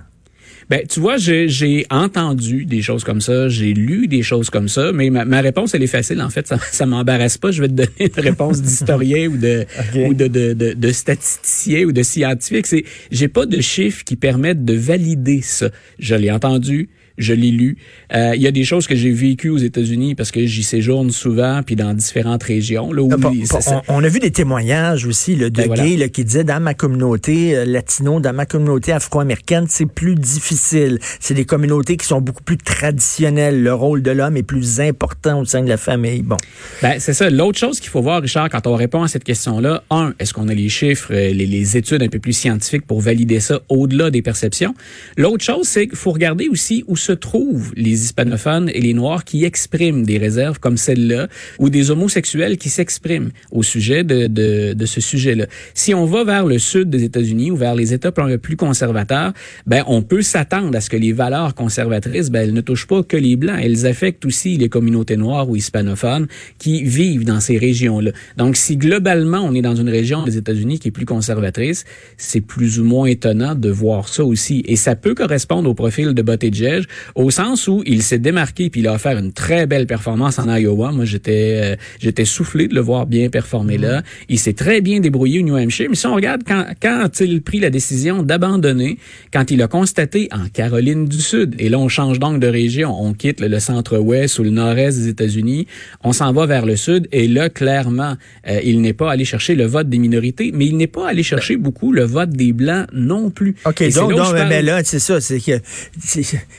Ben, 0.70 0.86
tu 0.88 1.00
vois, 1.00 1.18
j'ai 1.18 1.88
entendu 1.90 2.66
des 2.66 2.84
choses 2.84 3.04
comme 3.04 3.22
ça, 3.22 3.50
j'ai 3.50 3.74
lu 3.74 4.08
des 4.08 4.22
choses 4.22 4.52
comme 4.52 4.68
ça, 4.68 4.92
mais 4.92 5.10
ma, 5.10 5.26
ma, 5.26 5.42
réponse, 5.42 5.74
elle 5.74 5.82
est 5.82 5.88
facile. 5.88 6.22
En 6.22 6.30
fait, 6.30 6.48
ça, 6.48 6.60
ça 6.72 6.86
m'embarrasse 6.86 7.40
pas. 7.40 7.50
Je 7.50 7.62
vais 7.62 7.70
te 7.70 7.74
donner 7.74 7.90
une 8.16 8.24
réponse 8.24 8.62
d'historien 8.62 9.30
ou 9.30 9.38
de 9.38 9.66
okay. 9.80 10.06
ou 10.06 10.14
de, 10.14 10.28
de, 10.28 10.54
de, 10.54 10.74
de, 10.74 10.92
statisticien 10.92 11.86
ou 11.86 11.92
de 11.92 12.04
scientifique. 12.04 12.68
C'est, 12.68 12.84
j'ai 13.12 13.28
pas 13.28 13.48
de 13.48 13.60
chiffres 13.62 14.04
qui 14.04 14.16
permettent 14.16 14.64
de 14.64 14.74
valider 14.76 15.42
ça. 15.42 15.70
Je 15.98 16.14
l'ai 16.14 16.30
entendu, 16.30 16.90
je 17.20 17.34
l'ai 17.34 17.52
lu. 17.52 17.78
Euh, 18.16 18.32
il 18.36 18.42
y 18.42 18.48
a 18.48 18.52
des 18.52 18.64
choses 18.64 18.88
que 18.88 18.96
j'ai 18.96 19.12
vécues 19.12 19.50
aux 19.50 19.58
États-Unis 19.58 20.16
parce 20.16 20.32
que 20.32 20.46
j'y 20.46 20.64
séjourne 20.64 21.12
souvent, 21.12 21.62
puis 21.64 21.76
dans 21.76 21.94
différentes 21.94 22.44
régions. 22.44 22.92
Là, 22.92 23.04
où 23.04 23.10
bon, 23.10 23.32
on, 23.68 23.82
on, 23.90 24.04
a 24.04 24.08
vu 24.08 24.20
des 24.20 24.32
témoignages 24.32 25.06
aussi 25.06 25.36
là, 25.36 25.50
de 25.50 25.62
ben 25.62 25.74
gays 25.74 25.90
voilà. 25.90 26.10
qui 26.10 26.26
disaient 26.26 26.44
dans 26.44 26.62
ma 26.62 26.74
communauté 26.74 27.56
euh, 27.56 27.66
latino, 27.66 28.20
dans 28.20 28.34
ma 28.34 28.46
communauté 28.46 28.92
afro-américaine, 28.94 29.66
c'est 29.68 29.86
plus 29.86 30.16
difficile. 30.16 31.00
C'est 31.20 31.34
des 31.34 31.46
communautés 31.46 31.98
qui 31.98 32.06
sont 32.06 32.22
beaucoup 32.22 32.44
plus 32.44 32.58
traditionnelles. 32.58 33.62
Le 33.62 33.74
rôle 33.74 34.02
de 34.02 34.12
l'homme 34.12 34.38
est 34.38 34.44
plus 34.44 34.80
important 34.80 35.42
au 35.42 35.46
sein 35.46 35.62
de 35.62 35.70
la 35.70 35.78
famille. 35.78 36.22
Bon. 36.22 36.38
Ben, 36.82 37.00
c'est 37.00 37.14
ça. 37.14 37.30
L'autre 37.30 37.60
chose 37.60 37.80
qu'il 37.80 37.90
faut 37.90 38.02
voir, 38.02 38.22
Richard, 38.22 38.50
quand 38.50 38.66
on 38.66 38.76
répond 38.76 39.04
à 39.04 39.08
cette 39.08 39.26
question-là, 39.26 39.84
un, 39.90 40.14
est-ce 40.20 40.34
qu'on 40.34 40.48
a 40.48 40.54
les 40.54 40.70
chiffres, 40.70 41.14
euh, 41.14 41.34
les, 41.34 41.46
les 41.46 41.78
études 41.78 42.02
un 42.02 42.08
peu 42.08 42.20
plus 42.20 42.34
scientifiques 42.34 42.88
pour 42.88 43.02
valider 43.02 43.40
ça 43.40 43.60
au-delà 43.68 44.10
des 44.10 44.22
perceptions? 44.22 44.74
L'autre 45.18 45.44
chose, 45.44 45.68
c'est 45.68 45.88
qu'il 45.88 45.98
faut 45.98 46.12
regarder 46.12 46.48
aussi 46.48 46.84
où 46.88 46.96
se 46.96 47.09
trouvent 47.14 47.72
les 47.76 48.04
hispanophones 48.04 48.70
et 48.74 48.82
les 48.82 48.94
noirs 48.94 49.24
qui 49.24 49.46
expriment 49.46 50.04
des 50.04 50.18
réserves 50.18 50.60
comme 50.60 50.78
celle-là 50.78 51.28
ou 51.58 51.70
des 51.70 51.92
homosexuels 51.92 52.58
qui 52.58 52.70
s'expriment 52.70 53.32
au 53.52 53.64
sujet 53.64 54.04
de, 54.04 54.28
de, 54.28 54.74
de 54.74 54.86
ce 54.86 55.02
sujet-là. 55.02 55.46
Si 55.74 55.94
on 55.94 56.06
va 56.06 56.24
vers 56.24 56.46
le 56.46 56.60
sud 56.60 56.90
des 56.90 57.04
États-Unis 57.04 57.52
ou 57.52 57.56
vers 57.56 57.76
les 57.76 57.94
États 57.94 58.12
plus 58.38 58.58
conservateurs, 58.58 59.34
ben 59.66 59.84
on 59.88 60.02
peut 60.02 60.22
s'attendre 60.22 60.76
à 60.76 60.82
ce 60.82 60.90
que 60.90 60.98
les 60.98 61.14
valeurs 61.14 61.56
conservatrices, 61.56 62.30
ben 62.30 62.42
elles 62.42 62.54
ne 62.54 62.62
touchent 62.62 62.88
pas 62.88 63.04
que 63.04 63.18
les 63.18 63.36
blancs, 63.36 63.60
elles 63.62 63.86
affectent 63.86 64.26
aussi 64.26 64.58
les 64.58 64.70
communautés 64.70 65.18
noires 65.18 65.50
ou 65.50 65.56
hispanophones 65.56 66.28
qui 66.58 66.84
vivent 66.84 67.26
dans 67.26 67.40
ces 67.40 67.58
régions-là. 67.58 68.12
Donc 68.38 68.56
si 68.56 68.78
globalement 68.78 69.40
on 69.40 69.54
est 69.54 69.62
dans 69.62 69.76
une 69.76 69.90
région 69.90 70.24
des 70.24 70.38
États-Unis 70.38 70.80
qui 70.80 70.90
est 70.90 70.92
plus 70.92 71.06
conservatrice, 71.06 71.86
c'est 72.18 72.42
plus 72.42 72.80
ou 72.80 72.84
moins 72.84 73.08
étonnant 73.08 73.56
de 73.56 73.70
voir 73.70 74.08
ça 74.08 74.24
aussi 74.24 74.64
et 74.66 74.76
ça 74.76 74.96
peut 74.96 75.16
correspondre 75.16 75.70
au 75.70 75.74
profil 75.74 76.14
de 76.14 76.22
Buttigieg 76.22 76.86
au 77.16 77.32
sens 77.32 77.68
où 77.68 77.84
il 77.86 78.04
s'est 78.04 78.20
démarqué 78.20 78.70
puis 78.70 78.82
il 78.82 78.88
a 78.88 78.94
offert 78.94 79.18
une 79.18 79.34
très 79.34 79.66
belle 79.66 79.88
performance 79.88 80.40
en 80.40 80.54
Iowa. 80.54 80.92
Moi, 80.92 81.06
j'étais 81.06 81.62
euh, 81.64 81.76
j'étais 82.00 82.26
soufflé 82.26 82.68
de 82.68 82.76
le 82.76 82.82
voir 82.82 83.06
bien 83.06 83.30
performer 83.30 83.78
là. 83.78 84.04
Il 84.28 84.40
s'est 84.40 84.54
très 84.54 84.82
bien 84.82 85.00
débrouillé 85.00 85.40
au 85.40 85.44
New 85.44 85.58
Hampshire. 85.58 85.88
Mais 85.90 85.96
si 85.96 86.08
on 86.08 86.16
regarde 86.16 86.42
quand 86.48 86.66
quand 86.82 87.20
il 87.20 87.42
pris 87.42 87.60
la 87.60 87.70
décision 87.70 88.24
d'abandonner, 88.24 88.98
quand 89.32 89.52
il 89.52 89.62
a 89.62 89.68
constaté 89.68 90.30
en 90.32 90.48
Caroline 90.50 91.06
du 91.06 91.20
Sud, 91.20 91.56
et 91.60 91.70
là 91.70 91.80
on 91.80 91.88
change 91.88 92.20
donc 92.20 92.40
de 92.40 92.48
région, 92.48 92.96
on 93.00 93.14
quitte 93.14 93.40
le, 93.40 93.60
centre-ouest 93.60 94.40
ou 94.40 94.44
le 94.44 94.52
nord-est 94.52 94.98
des 94.98 95.08
États-Unis, 95.10 95.68
on 96.04 96.14
s'en 96.14 96.32
va 96.32 96.46
vers 96.46 96.66
le 96.66 96.76
sud, 96.76 97.08
et 97.12 97.28
là 97.28 97.50
clairement, 97.50 98.16
euh, 98.48 98.60
il 98.64 98.82
n'est 98.82 98.94
pas 98.94 99.12
allé 99.12 99.26
chercher 99.26 99.56
le 99.56 99.66
vote 99.66 99.90
des 99.90 99.98
minorités, 99.98 100.52
mais 100.54 100.66
il 100.66 100.78
n'est 100.78 100.88
pas 100.88 101.10
allé 101.10 101.24
chercher 101.24 101.58
beaucoup 101.58 101.92
le 101.92 102.04
vote 102.04 102.32
des 102.32 102.54
blancs 102.54 102.88
non 102.94 103.30
plus. 103.30 103.56
OK, 103.66 103.84
donc, 103.94 104.14
mais 104.34 104.62
là, 104.62 104.82
c'est 104.84 105.00
ça, 105.00 105.22
c'est 105.22 105.40
que 105.40 105.60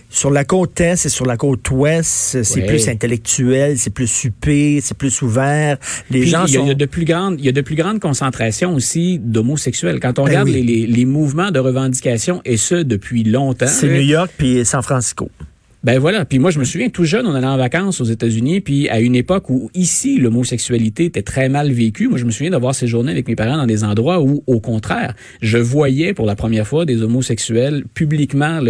sur 0.08 0.29
la 0.32 0.44
côte 0.44 0.80
est 0.80 1.06
et 1.06 1.08
sur 1.08 1.26
la 1.26 1.36
côte 1.36 1.70
ouest, 1.70 2.42
c'est 2.42 2.62
plus 2.62 2.88
intellectuel, 2.88 3.78
c'est 3.78 3.92
plus 3.92 4.06
supé, 4.06 4.80
c'est 4.82 4.96
plus 4.96 5.22
ouvert. 5.22 5.78
Les 6.10 6.26
gens 6.26 6.44
il 6.46 6.54
y, 6.54 6.70
a 6.70 6.74
de 6.74 6.84
plus 6.86 7.04
grandes, 7.04 7.36
il 7.38 7.44
y 7.44 7.48
a 7.48 7.52
de 7.52 7.60
plus 7.60 7.76
grandes 7.76 8.00
concentrations 8.00 8.74
aussi 8.74 9.18
d'homosexuels. 9.18 10.00
Quand 10.00 10.18
on 10.18 10.24
ben 10.24 10.30
regarde 10.30 10.48
les, 10.48 10.62
les, 10.62 10.86
les, 10.86 11.04
mouvements 11.04 11.50
de 11.50 11.58
revendication, 11.58 12.40
et 12.44 12.56
ce 12.56 12.74
depuis 12.74 13.24
longtemps. 13.24 13.66
C'est 13.66 13.88
New 13.88 14.00
York 14.00 14.30
puis 14.36 14.64
San 14.64 14.82
Francisco. 14.82 15.30
Ben 15.82 15.98
voilà. 15.98 16.26
Puis 16.26 16.38
moi, 16.38 16.50
je 16.50 16.58
me 16.58 16.64
souviens 16.64 16.90
tout 16.90 17.04
jeune, 17.04 17.26
on 17.26 17.34
allait 17.34 17.46
en 17.46 17.56
vacances 17.56 18.00
aux 18.02 18.04
États-Unis, 18.04 18.60
puis 18.60 18.88
à 18.90 19.00
une 19.00 19.14
époque 19.14 19.48
où 19.48 19.70
ici 19.74 20.18
l'homosexualité 20.18 21.06
était 21.06 21.22
très 21.22 21.48
mal 21.48 21.72
vécue. 21.72 22.08
Moi, 22.08 22.18
je 22.18 22.26
me 22.26 22.30
souviens 22.30 22.50
d'avoir 22.50 22.74
séjourné 22.74 23.12
avec 23.12 23.26
mes 23.28 23.36
parents 23.36 23.56
dans 23.56 23.66
des 23.66 23.82
endroits 23.82 24.20
où, 24.20 24.42
au 24.46 24.60
contraire, 24.60 25.14
je 25.40 25.56
voyais 25.56 26.12
pour 26.12 26.26
la 26.26 26.36
première 26.36 26.66
fois 26.66 26.84
des 26.84 27.02
homosexuels 27.02 27.84
publiquement 27.94 28.60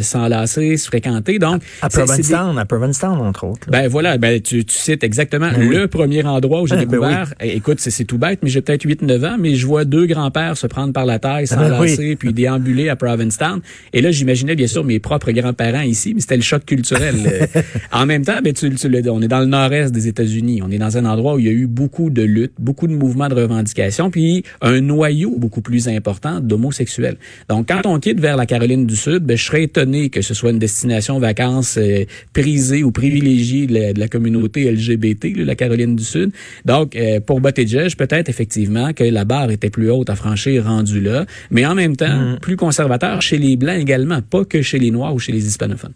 s'enlacer, 0.00 0.78
se 0.78 0.86
fréquenter. 0.86 1.38
Donc 1.38 1.62
à 1.82 1.88
Provincetown, 1.90 2.58
à 2.58 2.64
Provincetown 2.64 3.20
entre 3.20 3.44
autres. 3.44 3.68
Ben 3.70 3.86
voilà. 3.88 4.16
Ben 4.16 4.40
tu, 4.40 4.64
tu 4.64 4.74
cites 4.74 5.04
exactement 5.04 5.50
ben 5.50 5.68
le 5.68 5.86
premier 5.88 6.24
endroit 6.24 6.62
où 6.62 6.66
j'ai 6.66 6.76
ben 6.76 6.86
découvert. 6.86 7.34
Eh, 7.40 7.56
écoute, 7.56 7.80
c'est 7.80 8.04
tout 8.04 8.18
bête, 8.18 8.40
mais 8.42 8.48
j'ai 8.48 8.62
peut-être 8.62 8.86
8-9 8.86 9.26
ans, 9.26 9.36
mais 9.38 9.54
je 9.54 9.66
vois 9.66 9.84
deux 9.84 10.06
grands-pères 10.06 10.56
se 10.56 10.66
prendre 10.66 10.92
par 10.94 11.04
la 11.04 11.18
taille, 11.18 11.46
ben 11.50 11.56
s'enlacer, 11.56 12.16
puis 12.16 12.32
déambuler 12.32 12.88
à 12.88 12.96
Provincetown. 12.96 13.60
Et 13.92 14.00
là, 14.00 14.10
j'imaginais 14.10 14.54
bien 14.54 14.66
sûr 14.66 14.82
mes 14.82 14.98
propres 14.98 15.30
grands-parents 15.32 15.82
ici, 15.82 16.14
mais 16.14 16.22
c'était 16.22 16.36
le 16.36 16.42
culturel. 16.62 17.14
Euh, 17.26 17.60
en 17.92 18.06
même 18.06 18.24
temps, 18.24 18.38
ben, 18.42 18.52
tu, 18.52 18.70
tu 18.74 18.88
on 19.08 19.22
est 19.22 19.28
dans 19.28 19.40
le 19.40 19.46
nord-est 19.46 19.92
des 19.92 20.08
États-Unis. 20.08 20.60
On 20.62 20.70
est 20.70 20.78
dans 20.78 20.96
un 20.96 21.04
endroit 21.04 21.34
où 21.34 21.38
il 21.38 21.46
y 21.46 21.48
a 21.48 21.52
eu 21.52 21.66
beaucoup 21.66 22.10
de 22.10 22.22
luttes, 22.22 22.54
beaucoup 22.58 22.86
de 22.86 22.94
mouvements 22.94 23.28
de 23.28 23.34
revendication, 23.34 24.10
puis 24.10 24.44
un 24.60 24.80
noyau 24.80 25.34
beaucoup 25.36 25.60
plus 25.60 25.88
important 25.88 26.40
d'homosexuels. 26.40 27.16
Donc, 27.48 27.68
quand 27.68 27.86
on 27.86 27.98
quitte 27.98 28.20
vers 28.20 28.36
la 28.36 28.46
Caroline 28.46 28.86
du 28.86 28.96
Sud, 28.96 29.24
ben, 29.24 29.36
je 29.36 29.44
serais 29.44 29.64
étonné 29.64 30.10
que 30.10 30.22
ce 30.22 30.34
soit 30.34 30.50
une 30.50 30.58
destination 30.58 31.18
vacances 31.18 31.78
euh, 31.78 32.04
prisée 32.32 32.82
ou 32.82 32.90
privilégiée 32.90 33.66
de 33.66 33.98
la, 33.98 34.08
communauté 34.08 34.70
LGBT, 34.70 35.36
la 35.38 35.54
Caroline 35.54 35.96
du 35.96 36.04
Sud. 36.04 36.30
Donc, 36.64 36.96
euh, 36.96 37.20
pour 37.20 37.40
Buttigieg, 37.40 37.96
peut-être 37.96 38.28
effectivement 38.28 38.92
que 38.92 39.04
la 39.04 39.24
barre 39.24 39.50
était 39.50 39.70
plus 39.70 39.90
haute 39.90 40.10
à 40.10 40.16
franchir 40.16 40.64
rendue 40.64 41.00
là, 41.00 41.26
mais 41.50 41.66
en 41.66 41.74
même 41.74 41.96
temps, 41.96 42.34
mm. 42.34 42.38
plus 42.40 42.56
conservateur 42.56 43.22
chez 43.22 43.38
les 43.38 43.56
Blancs 43.56 43.78
également, 43.78 44.20
pas 44.22 44.44
que 44.44 44.62
chez 44.62 44.78
les 44.78 44.90
Noirs 44.90 45.14
ou 45.14 45.18
chez 45.18 45.32
les 45.32 45.46
hispanophones. 45.46 45.92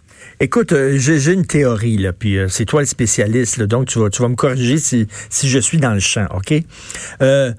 Écoute, 0.49 0.73
euh, 0.73 0.97
j'ai 0.97 1.35
une 1.35 1.45
théorie, 1.45 1.99
là, 1.99 2.14
puis 2.14 2.38
euh, 2.38 2.49
c'est 2.49 2.64
toi 2.64 2.81
le 2.81 2.87
spécialiste, 2.87 3.61
donc 3.61 3.87
tu 3.87 3.99
vas, 3.99 4.09
tu 4.09 4.23
vas 4.23 4.28
me 4.28 4.35
corriger 4.35 4.78
si, 4.78 5.07
si 5.28 5.47
je 5.47 5.59
suis 5.59 5.76
dans 5.76 5.93
le 5.93 6.00
champ, 6.00 6.26
OK? 6.35 6.55
Euh, 7.21 7.52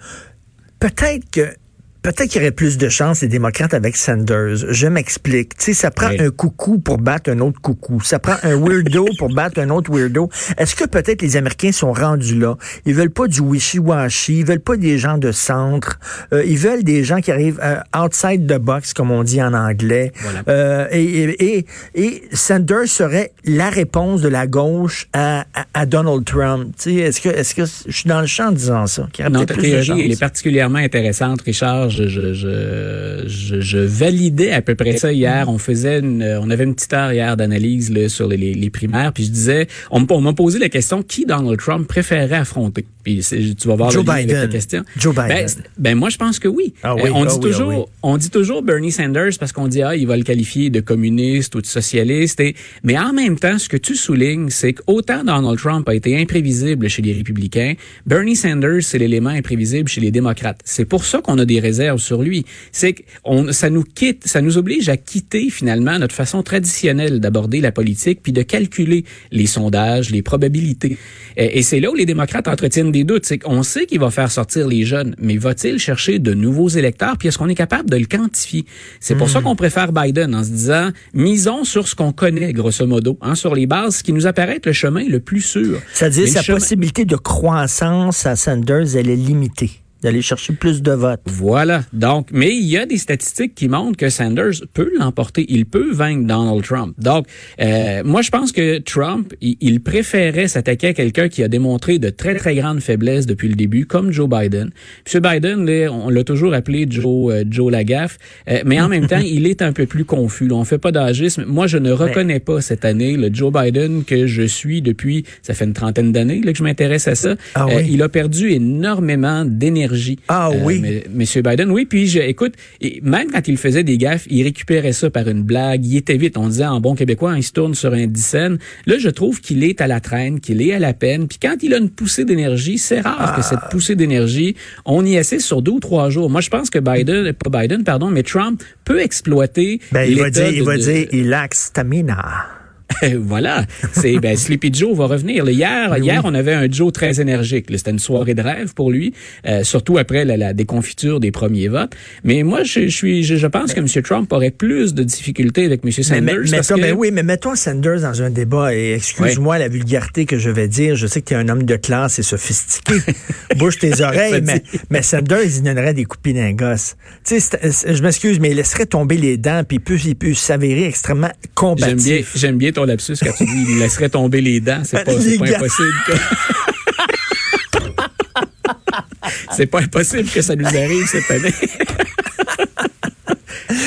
peut-être 0.79 1.29
que 1.29 1.53
Peut-être 2.01 2.29
qu'il 2.29 2.41
y 2.41 2.45
aurait 2.45 2.51
plus 2.51 2.77
de 2.77 2.87
chance 2.87 3.21
les 3.21 3.27
démocrates 3.27 3.73
avec 3.73 3.97
Sanders. 3.97 4.55
Je 4.69 4.87
m'explique. 4.87 5.57
Tu 5.57 5.65
sais, 5.65 5.73
ça 5.73 5.91
prend 5.91 6.07
un 6.07 6.29
coucou 6.29 6.79
pour 6.79 6.97
battre 6.97 7.29
un 7.29 7.39
autre 7.39 7.59
coucou. 7.59 7.99
Ça 8.01 8.19
prend 8.19 8.35
un 8.43 8.55
weirdo 8.55 9.05
pour 9.17 9.33
battre 9.33 9.59
un 9.59 9.69
autre 9.69 9.91
weirdo. 9.91 10.29
Est-ce 10.57 10.75
que 10.75 10.85
peut-être 10.85 11.21
les 11.21 11.35
Américains 11.35 11.73
sont 11.73 11.91
rendus 11.91 12.39
là? 12.39 12.55
Ils 12.85 12.93
veulent 12.93 13.09
pas 13.09 13.27
du 13.27 13.41
wishy-washy. 13.41 14.39
Ils 14.39 14.45
veulent 14.45 14.61
pas 14.61 14.77
des 14.77 14.97
gens 14.97 15.17
de 15.17 15.33
centre. 15.33 15.99
Euh, 16.31 16.41
ils 16.45 16.57
veulent 16.57 16.83
des 16.83 17.03
gens 17.03 17.19
qui 17.19 17.31
arrivent 17.31 17.59
euh, 17.61 17.81
outside 17.97 18.47
the 18.47 18.57
box, 18.57 18.93
comme 18.93 19.11
on 19.11 19.23
dit 19.23 19.41
en 19.41 19.53
anglais. 19.53 20.13
Euh, 20.47 20.87
et, 20.91 21.57
et, 21.57 21.65
et, 21.95 22.23
Sanders 22.31 22.87
serait 22.87 23.33
la 23.43 23.69
réponse 23.69 24.21
de 24.21 24.29
la 24.29 24.47
gauche 24.47 25.07
à, 25.11 25.45
à, 25.73 25.85
Donald 25.85 26.23
Trump. 26.23 26.73
Tu 26.77 26.91
sais, 26.91 26.93
est-ce 26.95 27.19
que, 27.19 27.29
est-ce 27.29 27.55
que 27.55 27.65
je 27.65 27.91
suis 27.91 28.07
dans 28.07 28.21
le 28.21 28.27
champ 28.27 28.47
en 28.47 28.51
disant 28.53 28.87
ça? 28.87 29.07
Non, 29.29 29.43
ta 29.45 29.55
théorie, 29.55 30.11
est 30.11 30.19
particulièrement 30.19 30.79
intéressante, 30.79 31.41
Richard 31.41 31.88
je, 31.89 32.07
je, 32.07 32.33
je, 32.33 33.61
je, 33.61 33.77
validais 33.77 34.51
à 34.51 34.61
peu 34.61 34.75
près 34.75 34.97
ça 34.97 35.11
hier. 35.11 35.49
On 35.49 35.57
faisait 35.57 35.99
une, 35.99 36.23
on 36.41 36.49
avait 36.49 36.63
une 36.63 36.75
petite 36.75 36.93
heure 36.93 37.11
hier 37.11 37.35
d'analyse 37.37 38.07
sur 38.07 38.27
les, 38.27 38.69
primaires, 38.69 39.13
puis 39.13 39.25
je 39.25 39.31
disais, 39.31 39.67
on, 39.91 40.21
m'a 40.21 40.33
posé 40.33 40.59
la 40.59 40.69
question 40.69 41.01
qui 41.01 41.25
Donald 41.25 41.59
Trump 41.59 41.87
préférait 41.87 42.35
affronter? 42.35 42.85
Puis 43.09 43.55
tu 43.55 43.67
vas 43.67 43.75
voir 43.75 43.89
Joe 43.89 44.05
le 44.05 44.13
Biden. 44.13 44.49
Question. 44.49 44.83
Joe 44.95 45.15
Biden. 45.15 45.29
Ben, 45.29 45.47
ben, 45.77 45.95
moi 45.95 46.09
je 46.09 46.17
pense 46.17 46.37
que 46.37 46.47
oui. 46.47 46.73
Ah 46.83 46.95
oui 46.95 47.09
on 47.11 47.23
ah 47.23 47.27
dit 47.27 47.39
toujours, 47.39 47.89
ah 47.89 47.97
on 48.03 48.17
dit 48.17 48.29
toujours 48.29 48.61
Bernie 48.61 48.91
Sanders 48.91 49.31
parce 49.39 49.51
qu'on 49.51 49.67
dit 49.67 49.81
ah 49.81 49.95
il 49.95 50.05
va 50.05 50.15
le 50.15 50.23
qualifier 50.23 50.69
de 50.69 50.79
communiste 50.79 51.55
ou 51.55 51.61
de 51.61 51.65
socialiste. 51.65 52.39
Et, 52.39 52.55
mais 52.83 52.97
en 52.99 53.13
même 53.13 53.39
temps, 53.39 53.57
ce 53.57 53.67
que 53.67 53.77
tu 53.77 53.95
soulignes, 53.95 54.49
c'est 54.49 54.73
qu'autant 54.73 55.23
Donald 55.23 55.57
Trump 55.57 55.89
a 55.89 55.95
été 55.95 56.19
imprévisible 56.21 56.87
chez 56.87 57.01
les 57.01 57.13
républicains, 57.13 57.73
Bernie 58.05 58.35
Sanders 58.35 58.83
c'est 58.83 58.99
l'élément 58.99 59.29
imprévisible 59.29 59.89
chez 59.89 60.01
les 60.01 60.11
démocrates. 60.11 60.61
C'est 60.63 60.85
pour 60.85 61.05
ça 61.05 61.21
qu'on 61.21 61.39
a 61.39 61.45
des 61.45 61.59
réserves 61.59 61.99
sur 61.99 62.21
lui. 62.21 62.45
C'est 62.71 62.93
que 62.93 63.03
ça 63.51 63.71
nous 63.71 63.83
quitte, 63.83 64.27
ça 64.27 64.41
nous 64.41 64.57
oblige 64.57 64.87
à 64.89 64.97
quitter 64.97 65.49
finalement 65.49 65.97
notre 65.97 66.15
façon 66.15 66.43
traditionnelle 66.43 67.19
d'aborder 67.19 67.59
la 67.59 67.71
politique 67.71 68.19
puis 68.21 68.33
de 68.33 68.43
calculer 68.43 69.03
les 69.31 69.47
sondages, 69.47 70.11
les 70.11 70.21
probabilités. 70.21 70.97
Et, 71.37 71.61
c'est 71.63 71.79
là 71.79 71.89
où 71.91 71.95
les 71.95 72.05
démocrates 72.05 72.47
entretiennent 72.47 72.91
des 72.91 72.98
doutes. 73.03 73.25
C'est 73.25 73.37
qu'on 73.39 73.63
sait 73.63 73.85
qu'il 73.85 73.99
va 73.99 74.11
faire 74.11 74.31
sortir 74.31 74.67
les 74.67 74.85
jeunes, 74.85 75.15
mais 75.19 75.37
va-t-il 75.37 75.79
chercher 75.79 76.19
de 76.19 76.33
nouveaux 76.33 76.69
électeurs? 76.69 77.17
Puis 77.17 77.27
est-ce 77.27 77.37
qu'on 77.37 77.49
est 77.49 77.55
capable 77.55 77.89
de 77.89 77.97
le 77.97 78.05
quantifier? 78.05 78.65
C'est 78.99 79.15
pour 79.15 79.29
ça 79.29 79.39
hmm. 79.39 79.43
qu'on 79.43 79.55
préfère 79.55 79.91
Biden 79.91 80.35
en 80.35 80.43
se 80.43 80.49
disant 80.49 80.89
misons 81.13 81.63
sur 81.63 81.87
ce 81.87 81.95
qu'on 81.95 82.11
connaît 82.11 82.53
grosso 82.53 82.85
modo, 82.85 83.17
hein, 83.21 83.35
sur 83.35 83.55
les 83.55 83.65
bases 83.65 84.01
qui 84.01 84.13
nous 84.13 84.27
apparaît 84.27 84.61
le 84.63 84.73
chemin 84.73 85.03
le 85.07 85.19
plus 85.19 85.41
sûr. 85.41 85.79
C'est-à-dire 85.93 86.27
sa 86.27 86.43
possibilité 86.43 87.05
de 87.05 87.15
croissance 87.15 88.25
à 88.25 88.35
Sanders, 88.35 88.95
elle 88.95 89.09
est 89.09 89.15
limitée 89.15 89.71
d'aller 90.01 90.21
chercher 90.21 90.53
plus 90.53 90.81
de 90.81 90.91
votes. 90.91 91.21
Voilà. 91.25 91.83
Donc, 91.93 92.29
mais 92.31 92.55
il 92.55 92.65
y 92.65 92.77
a 92.77 92.85
des 92.85 92.97
statistiques 92.97 93.55
qui 93.55 93.67
montrent 93.67 93.97
que 93.97 94.09
Sanders 94.09 94.63
peut 94.73 94.91
l'emporter. 94.97 95.45
Il 95.49 95.65
peut 95.65 95.91
vaincre 95.91 96.25
Donald 96.25 96.63
Trump. 96.63 96.95
Donc, 96.97 97.27
euh, 97.59 98.03
moi, 98.03 98.21
je 98.21 98.29
pense 98.29 98.51
que 98.51 98.79
Trump, 98.79 99.33
il, 99.41 99.79
préférait 99.81 100.47
s'attaquer 100.47 100.87
à 100.87 100.93
quelqu'un 100.93 101.29
qui 101.29 101.41
a 101.43 101.47
démontré 101.47 101.99
de 101.99 102.09
très, 102.09 102.35
très 102.35 102.55
grandes 102.55 102.81
faiblesses 102.81 103.25
depuis 103.25 103.47
le 103.47 103.55
début, 103.55 103.85
comme 103.85 104.11
Joe 104.11 104.29
Biden. 104.29 104.71
M. 105.13 105.21
Biden, 105.21 105.89
on 105.89 106.09
l'a 106.09 106.23
toujours 106.23 106.53
appelé 106.53 106.85
Joe, 106.89 107.33
euh, 107.33 107.43
Joe 107.49 107.71
Lagaffe, 107.71 108.17
euh, 108.49 108.61
mais 108.65 108.79
en 108.79 108.89
même 108.89 109.07
temps, 109.07 109.19
il 109.25 109.47
est 109.47 109.61
un 109.61 109.73
peu 109.73 109.85
plus 109.85 110.05
confus. 110.05 110.47
Là. 110.47 110.55
On 110.55 110.65
fait 110.65 110.77
pas 110.77 110.91
d'agisme. 110.91 111.45
Moi, 111.45 111.67
je 111.67 111.77
ne 111.77 111.91
reconnais 111.91 112.39
pas 112.39 112.61
cette 112.61 112.85
année 112.85 113.15
le 113.15 113.33
Joe 113.33 113.51
Biden 113.53 114.03
que 114.03 114.27
je 114.27 114.43
suis 114.43 114.81
depuis, 114.81 115.25
ça 115.41 115.53
fait 115.53 115.65
une 115.65 115.73
trentaine 115.73 116.11
d'années 116.11 116.41
que 116.41 116.53
je 116.53 116.63
m'intéresse 116.63 117.07
à 117.07 117.15
ça. 117.15 117.35
Ah 117.55 117.67
oui? 117.67 117.87
il 117.89 118.01
a 118.01 118.09
perdu 118.09 118.51
énormément 118.51 119.45
d'énergie 119.45 119.88
ah 120.27 120.49
euh, 120.49 120.59
oui. 120.63 121.03
Monsieur 121.13 121.41
Biden, 121.41 121.71
oui. 121.71 121.85
Puis 121.85 122.07
je, 122.07 122.19
écoute, 122.19 122.53
même 123.01 123.31
quand 123.31 123.47
il 123.47 123.57
faisait 123.57 123.83
des 123.83 123.97
gaffes, 123.97 124.25
il 124.29 124.43
récupérait 124.43 124.93
ça 124.93 125.09
par 125.09 125.27
une 125.27 125.43
blague. 125.43 125.85
Il 125.85 125.97
était 125.97 126.17
vite. 126.17 126.37
On 126.37 126.47
disait 126.47 126.65
en 126.65 126.79
bon 126.81 126.95
québécois, 126.95 127.33
il 127.37 127.43
se 127.43 127.51
tourne 127.51 127.75
sur 127.75 127.93
un 127.93 128.07
dixaine. 128.07 128.57
Là, 128.85 128.97
je 128.97 129.09
trouve 129.09 129.41
qu'il 129.41 129.63
est 129.63 129.81
à 129.81 129.87
la 129.87 129.99
traîne, 129.99 130.39
qu'il 130.39 130.61
est 130.61 130.73
à 130.73 130.79
la 130.79 130.93
peine. 130.93 131.27
Puis 131.27 131.39
quand 131.41 131.55
il 131.61 131.73
a 131.73 131.77
une 131.77 131.89
poussée 131.89 132.25
d'énergie, 132.25 132.77
c'est 132.77 133.01
rare 133.01 133.35
que 133.35 133.41
cette 133.41 133.59
ah. 133.61 133.69
poussée 133.71 133.95
d'énergie, 133.95 134.55
on 134.85 135.05
y 135.05 135.17
assiste 135.17 135.45
sur 135.45 135.61
deux 135.61 135.73
ou 135.73 135.79
trois 135.79 136.09
jours. 136.09 136.29
Moi, 136.29 136.41
je 136.41 136.49
pense 136.49 136.69
que 136.69 136.79
Biden, 136.79 137.33
pas 137.33 137.61
Biden, 137.61 137.83
pardon, 137.83 138.09
mais 138.09 138.23
Trump 138.23 138.63
peut 138.85 138.99
exploiter. 138.99 139.79
Ben, 139.91 140.03
il 140.09 140.19
va 140.19 140.29
dire, 140.29 140.49
il 140.49 140.63
va 140.63 140.77
dire, 140.77 141.07
il 141.11 141.33
a 141.33 141.47
stamina. 141.51 142.58
voilà. 143.17 143.65
C'est 143.93 144.17
ben, 144.17 144.35
Sleepy 144.35 144.73
Joe 144.73 144.95
va 144.95 145.05
revenir. 145.05 145.47
hier, 145.49 145.89
ben 145.89 146.03
hier, 146.03 146.21
on 146.25 146.33
avait 146.33 146.53
un 146.53 146.69
Joe 146.69 146.91
très 146.91 147.21
énergique. 147.21 147.67
C'était 147.69 147.91
une 147.91 147.99
soirée 147.99 148.33
de 148.33 148.41
rêve 148.41 148.73
pour 148.73 148.91
lui, 148.91 149.13
euh, 149.47 149.63
surtout 149.63 149.97
après 149.97 150.25
la, 150.25 150.53
déconfiture 150.53 151.19
des 151.19 151.31
premiers 151.31 151.67
votes. 151.67 151.93
Mais 152.23 152.43
moi, 152.43 152.63
je, 152.63 152.87
suis, 152.87 153.23
je, 153.23 153.47
pense 153.47 153.73
que 153.73 153.79
M. 153.79 153.87
Trump 154.03 154.31
aurait 154.33 154.51
plus 154.51 154.93
de 154.93 155.03
difficultés 155.03 155.65
avec 155.65 155.81
M. 155.83 155.91
Sanders. 155.91 156.39
Mais, 156.51 156.61
mais, 156.77 156.91
oui, 156.91 157.11
mais 157.11 157.23
mettons 157.23 157.55
Sanders 157.55 158.01
dans 158.01 158.21
un 158.21 158.29
débat 158.29 158.73
et 158.73 158.93
excuse-moi 158.93 159.57
la 159.59 159.67
vulgarité 159.67 160.25
que 160.25 160.37
je 160.37 160.49
vais 160.49 160.67
dire. 160.67 160.95
Je 160.95 161.07
sais 161.07 161.21
que 161.21 161.27
tu 161.27 161.33
es 161.33 161.37
un 161.37 161.49
homme 161.49 161.63
de 161.63 161.75
classe 161.75 162.19
et 162.19 162.23
sophistiqué. 162.23 162.95
Bouge 163.57 163.77
tes 163.77 164.01
oreilles, 164.01 164.41
mais, 164.43 164.63
mais 164.89 165.01
Sanders, 165.01 165.57
il 165.57 165.63
donnerait 165.63 165.93
des 165.93 166.05
coupines 166.05 166.37
d'un 166.37 166.53
gosse. 166.53 166.95
Tu 167.23 167.39
sais, 167.39 167.59
je 167.93 168.01
m'excuse, 168.01 168.39
mais 168.39 168.51
il 168.51 168.55
laisserait 168.55 168.85
tomber 168.85 169.17
les 169.17 169.37
dents 169.37 169.63
puis 169.67 169.77
il 169.77 169.79
peut, 169.81 169.97
il 170.03 170.15
peut 170.15 170.33
s'avérer 170.33 170.85
extrêmement 170.85 171.31
combatif. 171.55 171.87
J'aime 171.89 172.17
bien, 172.17 172.25
j'aime 172.35 172.57
bien 172.57 172.71
ton 172.71 172.78
lapsus 172.85 173.15
quand 173.21 173.33
tu 173.37 173.45
dis 173.45 173.65
il 173.69 173.79
laisserait 173.79 174.09
tomber 174.09 174.41
les 174.41 174.59
dents. 174.59 174.81
C'est 174.83 175.03
pas, 175.03 175.13
pas 175.13 175.55
impossible. 175.55 175.93
Que... 176.07 176.13
c'est 179.55 179.67
pas 179.67 179.81
impossible 179.81 180.29
que 180.29 180.41
ça 180.41 180.55
nous 180.55 180.65
arrive 180.65 181.05
cette 181.07 181.29
année. 181.31 181.53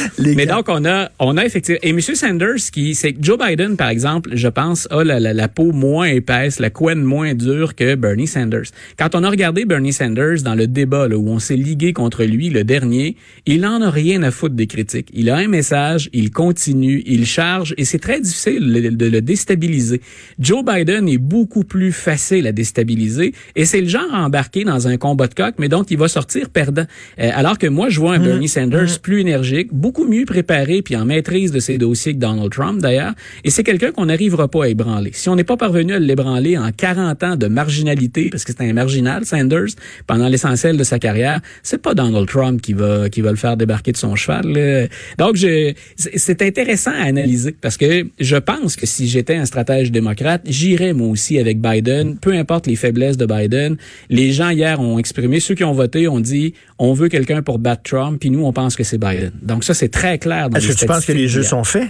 Mais 0.18 0.46
donc, 0.46 0.66
on 0.68 0.84
a, 0.84 1.10
on 1.18 1.36
a 1.36 1.44
effectivement, 1.44 1.80
et 1.82 1.90
M. 1.90 2.00
Sanders, 2.00 2.70
qui, 2.72 2.94
c'est 2.94 3.14
Joe 3.20 3.38
Biden, 3.38 3.76
par 3.76 3.88
exemple, 3.88 4.30
je 4.34 4.48
pense, 4.48 4.88
a 4.90 5.04
la, 5.04 5.20
la, 5.20 5.48
peau 5.48 5.72
moins 5.72 6.06
épaisse, 6.06 6.58
la 6.58 6.70
couenne 6.70 7.02
moins 7.02 7.34
dure 7.34 7.74
que 7.74 7.94
Bernie 7.94 8.26
Sanders. 8.26 8.66
Quand 8.98 9.14
on 9.14 9.22
a 9.24 9.30
regardé 9.30 9.64
Bernie 9.64 9.92
Sanders 9.92 10.42
dans 10.42 10.54
le 10.54 10.66
débat, 10.66 11.08
là, 11.08 11.16
où 11.16 11.28
on 11.28 11.38
s'est 11.38 11.56
ligué 11.56 11.92
contre 11.92 12.24
lui, 12.24 12.50
le 12.50 12.64
dernier, 12.64 13.16
il 13.46 13.62
n'en 13.62 13.80
a 13.80 13.90
rien 13.90 14.22
à 14.22 14.30
foutre 14.30 14.54
des 14.54 14.66
critiques. 14.66 15.08
Il 15.12 15.30
a 15.30 15.36
un 15.36 15.48
message, 15.48 16.08
il 16.12 16.30
continue, 16.30 17.02
il 17.06 17.26
charge, 17.26 17.74
et 17.76 17.84
c'est 17.84 17.98
très 17.98 18.20
difficile 18.20 18.96
de 18.96 19.06
le 19.06 19.20
déstabiliser. 19.20 20.00
Joe 20.38 20.64
Biden 20.64 21.08
est 21.08 21.18
beaucoup 21.18 21.64
plus 21.64 21.92
facile 21.92 22.46
à 22.46 22.52
déstabiliser, 22.52 23.32
et 23.56 23.64
c'est 23.64 23.80
le 23.80 23.88
genre 23.88 24.12
à 24.12 24.24
embarquer 24.24 24.64
dans 24.64 24.88
un 24.88 24.96
combat 24.96 25.26
de 25.26 25.34
coq, 25.34 25.54
mais 25.58 25.68
donc 25.68 25.90
il 25.90 25.98
va 25.98 26.08
sortir 26.08 26.50
perdant. 26.50 26.84
Euh, 27.18 27.30
alors 27.34 27.58
que 27.58 27.66
moi, 27.66 27.88
je 27.88 28.00
vois 28.00 28.14
un 28.14 28.18
mmh. 28.18 28.24
Bernie 28.24 28.48
Sanders 28.48 28.82
mmh. 28.84 29.02
plus 29.02 29.20
énergique, 29.20 29.68
beaucoup 29.82 30.06
mieux 30.06 30.24
préparé, 30.24 30.80
puis 30.80 30.96
en 30.96 31.04
maîtrise 31.04 31.50
de 31.50 31.58
ses 31.58 31.76
dossiers 31.76 32.14
que 32.14 32.18
Donald 32.18 32.50
Trump 32.50 32.80
d'ailleurs. 32.80 33.12
Et 33.44 33.50
c'est 33.50 33.64
quelqu'un 33.64 33.90
qu'on 33.90 34.06
n'arrivera 34.06 34.48
pas 34.48 34.64
à 34.64 34.68
ébranler. 34.68 35.10
Si 35.12 35.28
on 35.28 35.36
n'est 35.36 35.44
pas 35.44 35.56
parvenu 35.56 35.92
à 35.92 35.98
l'ébranler 35.98 36.56
en 36.56 36.70
40 36.70 37.22
ans 37.24 37.36
de 37.36 37.48
marginalité, 37.48 38.30
parce 38.30 38.44
que 38.44 38.52
c'est 38.56 38.62
un 38.62 38.72
marginal, 38.72 39.26
Sanders, 39.26 39.74
pendant 40.06 40.28
l'essentiel 40.28 40.76
de 40.76 40.84
sa 40.84 40.98
carrière, 40.98 41.40
c'est 41.64 41.82
pas 41.82 41.94
Donald 41.94 42.28
Trump 42.28 42.62
qui 42.62 42.72
va 42.72 43.10
qui 43.10 43.20
va 43.20 43.30
le 43.30 43.36
faire 43.36 43.56
débarquer 43.56 43.92
de 43.92 43.96
son 43.96 44.14
cheval. 44.14 44.88
Donc, 45.18 45.36
je, 45.36 45.72
c'est 45.96 46.40
intéressant 46.42 46.92
à 46.92 47.02
analyser 47.06 47.54
parce 47.60 47.76
que 47.76 48.06
je 48.20 48.36
pense 48.36 48.76
que 48.76 48.86
si 48.86 49.08
j'étais 49.08 49.34
un 49.34 49.44
stratège 49.44 49.90
démocrate, 49.90 50.42
j'irais 50.46 50.92
moi 50.92 51.08
aussi 51.08 51.38
avec 51.38 51.60
Biden, 51.60 52.16
peu 52.18 52.32
importe 52.32 52.68
les 52.68 52.76
faiblesses 52.76 53.16
de 53.16 53.26
Biden. 53.26 53.76
Les 54.08 54.32
gens 54.32 54.50
hier 54.50 54.80
ont 54.80 54.98
exprimé, 54.98 55.40
ceux 55.40 55.56
qui 55.56 55.64
ont 55.64 55.72
voté 55.72 56.06
ont 56.06 56.20
dit, 56.20 56.54
on 56.78 56.92
veut 56.92 57.08
quelqu'un 57.08 57.42
pour 57.42 57.58
battre 57.58 57.82
Trump, 57.82 58.18
puis 58.20 58.30
nous 58.30 58.44
on 58.44 58.52
pense 58.52 58.76
que 58.76 58.84
c'est 58.84 58.98
Biden. 58.98 59.32
Donc 59.42 59.61
ça 59.62 59.74
c'est 59.74 59.88
très 59.88 60.18
clair. 60.18 60.48
Est-ce 60.54 60.68
que 60.68 60.72
tu 60.72 60.86
penses 60.86 61.06
que 61.06 61.12
les 61.12 61.28
jeux 61.28 61.42
sont 61.42 61.64
faits? 61.64 61.88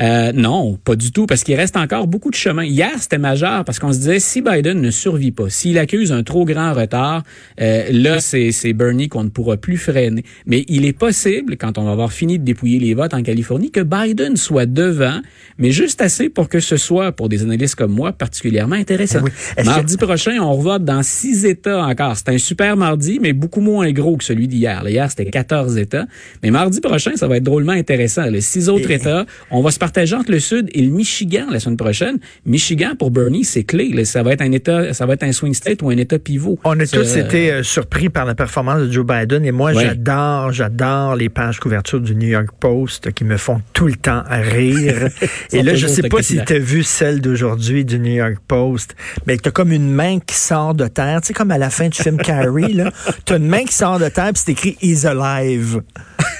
Euh, 0.00 0.32
non, 0.32 0.78
pas 0.84 0.96
du 0.96 1.12
tout, 1.12 1.26
parce 1.26 1.44
qu'il 1.44 1.54
reste 1.54 1.76
encore 1.76 2.06
beaucoup 2.06 2.30
de 2.30 2.36
chemin. 2.36 2.64
Hier, 2.64 2.90
c'était 2.98 3.18
majeur 3.18 3.64
parce 3.64 3.78
qu'on 3.78 3.92
se 3.92 3.98
disait 3.98 4.20
si 4.20 4.42
Biden 4.42 4.80
ne 4.80 4.90
survit 4.90 5.32
pas, 5.32 5.48
s'il 5.50 5.78
accuse 5.78 6.12
un 6.12 6.22
trop 6.22 6.44
grand 6.44 6.72
retard, 6.72 7.22
euh, 7.60 7.84
là, 7.90 8.20
c'est 8.20 8.72
Bernie 8.72 9.08
qu'on 9.08 9.24
ne 9.24 9.28
pourra 9.28 9.56
plus 9.56 9.76
freiner. 9.76 10.24
Mais 10.46 10.64
il 10.68 10.84
est 10.84 10.92
possible, 10.92 11.56
quand 11.56 11.78
on 11.78 11.84
va 11.84 11.92
avoir 11.92 12.12
fini 12.12 12.38
de 12.38 12.44
dépouiller 12.44 12.78
les 12.78 12.94
votes 12.94 13.14
en 13.14 13.22
Californie, 13.22 13.70
que 13.70 13.80
Biden 13.80 14.36
soit 14.36 14.66
devant, 14.66 15.20
mais 15.58 15.70
juste 15.70 16.00
assez 16.00 16.28
pour 16.28 16.48
que 16.48 16.60
ce 16.60 16.76
soit, 16.76 17.12
pour 17.12 17.28
des 17.28 17.42
analystes 17.42 17.74
comme 17.74 17.92
moi, 17.92 18.12
particulièrement 18.12 18.76
intéressant. 18.76 19.20
Eh 19.56 19.64
mardi 19.64 19.96
prochain, 19.96 20.38
on 20.40 20.52
revote 20.52 20.84
dans 20.84 21.02
six 21.02 21.44
États 21.44 21.84
encore. 21.84 22.16
C'est 22.16 22.28
un 22.30 22.38
super 22.38 22.76
mardi, 22.76 23.18
mais 23.20 23.32
beaucoup 23.32 23.60
moins 23.60 23.90
gros 23.92 24.16
que 24.16 24.24
celui 24.24 24.48
d'hier. 24.48 24.88
Hier, 24.88 25.08
c'était 25.10 25.26
14 25.26 25.76
États. 25.78 26.06
Mais 26.42 26.50
mardi 26.50 26.80
prochain, 26.80 27.12
ça 27.16 27.28
va 27.28 27.36
être 27.36 27.42
drôlement 27.42 27.72
intéressant. 27.72 28.24
Les 28.24 28.40
six 28.40 28.68
autres 28.68 28.90
États, 28.90 29.26
on 29.50 29.62
va 29.62 29.70
se 29.70 29.78
partager 29.82 30.14
entre 30.14 30.30
le 30.30 30.38
Sud 30.38 30.70
et 30.74 30.80
le 30.80 30.90
Michigan 30.92 31.46
la 31.50 31.58
semaine 31.58 31.76
prochaine. 31.76 32.18
Michigan, 32.46 32.92
pour 32.96 33.10
Bernie, 33.10 33.42
c'est 33.42 33.64
clé. 33.64 34.04
Ça 34.04 34.22
va 34.22 34.32
être 34.32 34.40
un 34.40 34.52
État, 34.52 34.94
ça 34.94 35.06
va 35.06 35.14
être 35.14 35.24
un 35.24 35.32
swing 35.32 35.54
state 35.54 35.82
ou 35.82 35.90
un 35.90 35.96
État 35.96 36.20
pivot. 36.20 36.56
On 36.62 36.78
a 36.78 36.86
tous 36.86 37.16
été 37.16 37.50
euh, 37.50 37.62
surpris 37.64 38.08
par 38.08 38.24
la 38.24 38.36
performance 38.36 38.82
de 38.82 38.92
Joe 38.92 39.04
Biden 39.04 39.44
et 39.44 39.50
moi, 39.50 39.72
j'adore, 39.72 40.52
j'adore 40.52 41.16
les 41.16 41.28
pages 41.28 41.58
couverture 41.58 42.00
du 42.00 42.14
New 42.14 42.28
York 42.28 42.50
Post 42.60 43.10
qui 43.10 43.24
me 43.24 43.36
font 43.36 43.60
tout 43.72 43.88
le 43.88 43.96
temps 43.96 44.22
rire. 44.30 45.08
et 45.52 45.64
là, 45.64 45.74
je 45.74 45.88
sais 45.88 46.08
pas 46.08 46.22
si 46.22 46.38
tu 46.44 46.52
as 46.52 46.60
vu 46.60 46.84
celle 46.84 47.20
d'aujourd'hui 47.20 47.84
du 47.84 47.98
New 47.98 48.14
York 48.14 48.36
Post, 48.46 48.94
mais 49.26 49.36
tu 49.36 49.48
as 49.48 49.52
comme 49.52 49.72
une 49.72 49.90
main 49.90 50.20
qui 50.20 50.36
sort 50.36 50.76
de 50.76 50.86
terre. 50.86 51.22
Tu 51.22 51.28
sais, 51.28 51.32
comme 51.32 51.50
à 51.50 51.58
la 51.58 51.70
fin 51.70 51.88
du 51.88 52.00
film 52.00 52.18
Carrie. 52.18 52.78
Tu 53.26 53.32
as 53.32 53.36
une 53.36 53.48
main 53.48 53.64
qui 53.64 53.74
sort 53.74 53.98
de 53.98 54.08
terre 54.08 54.30
puis 54.32 54.42
c'est 54.46 54.52
écrit 54.52 54.76
He's 54.80 55.04
alive. 55.04 55.80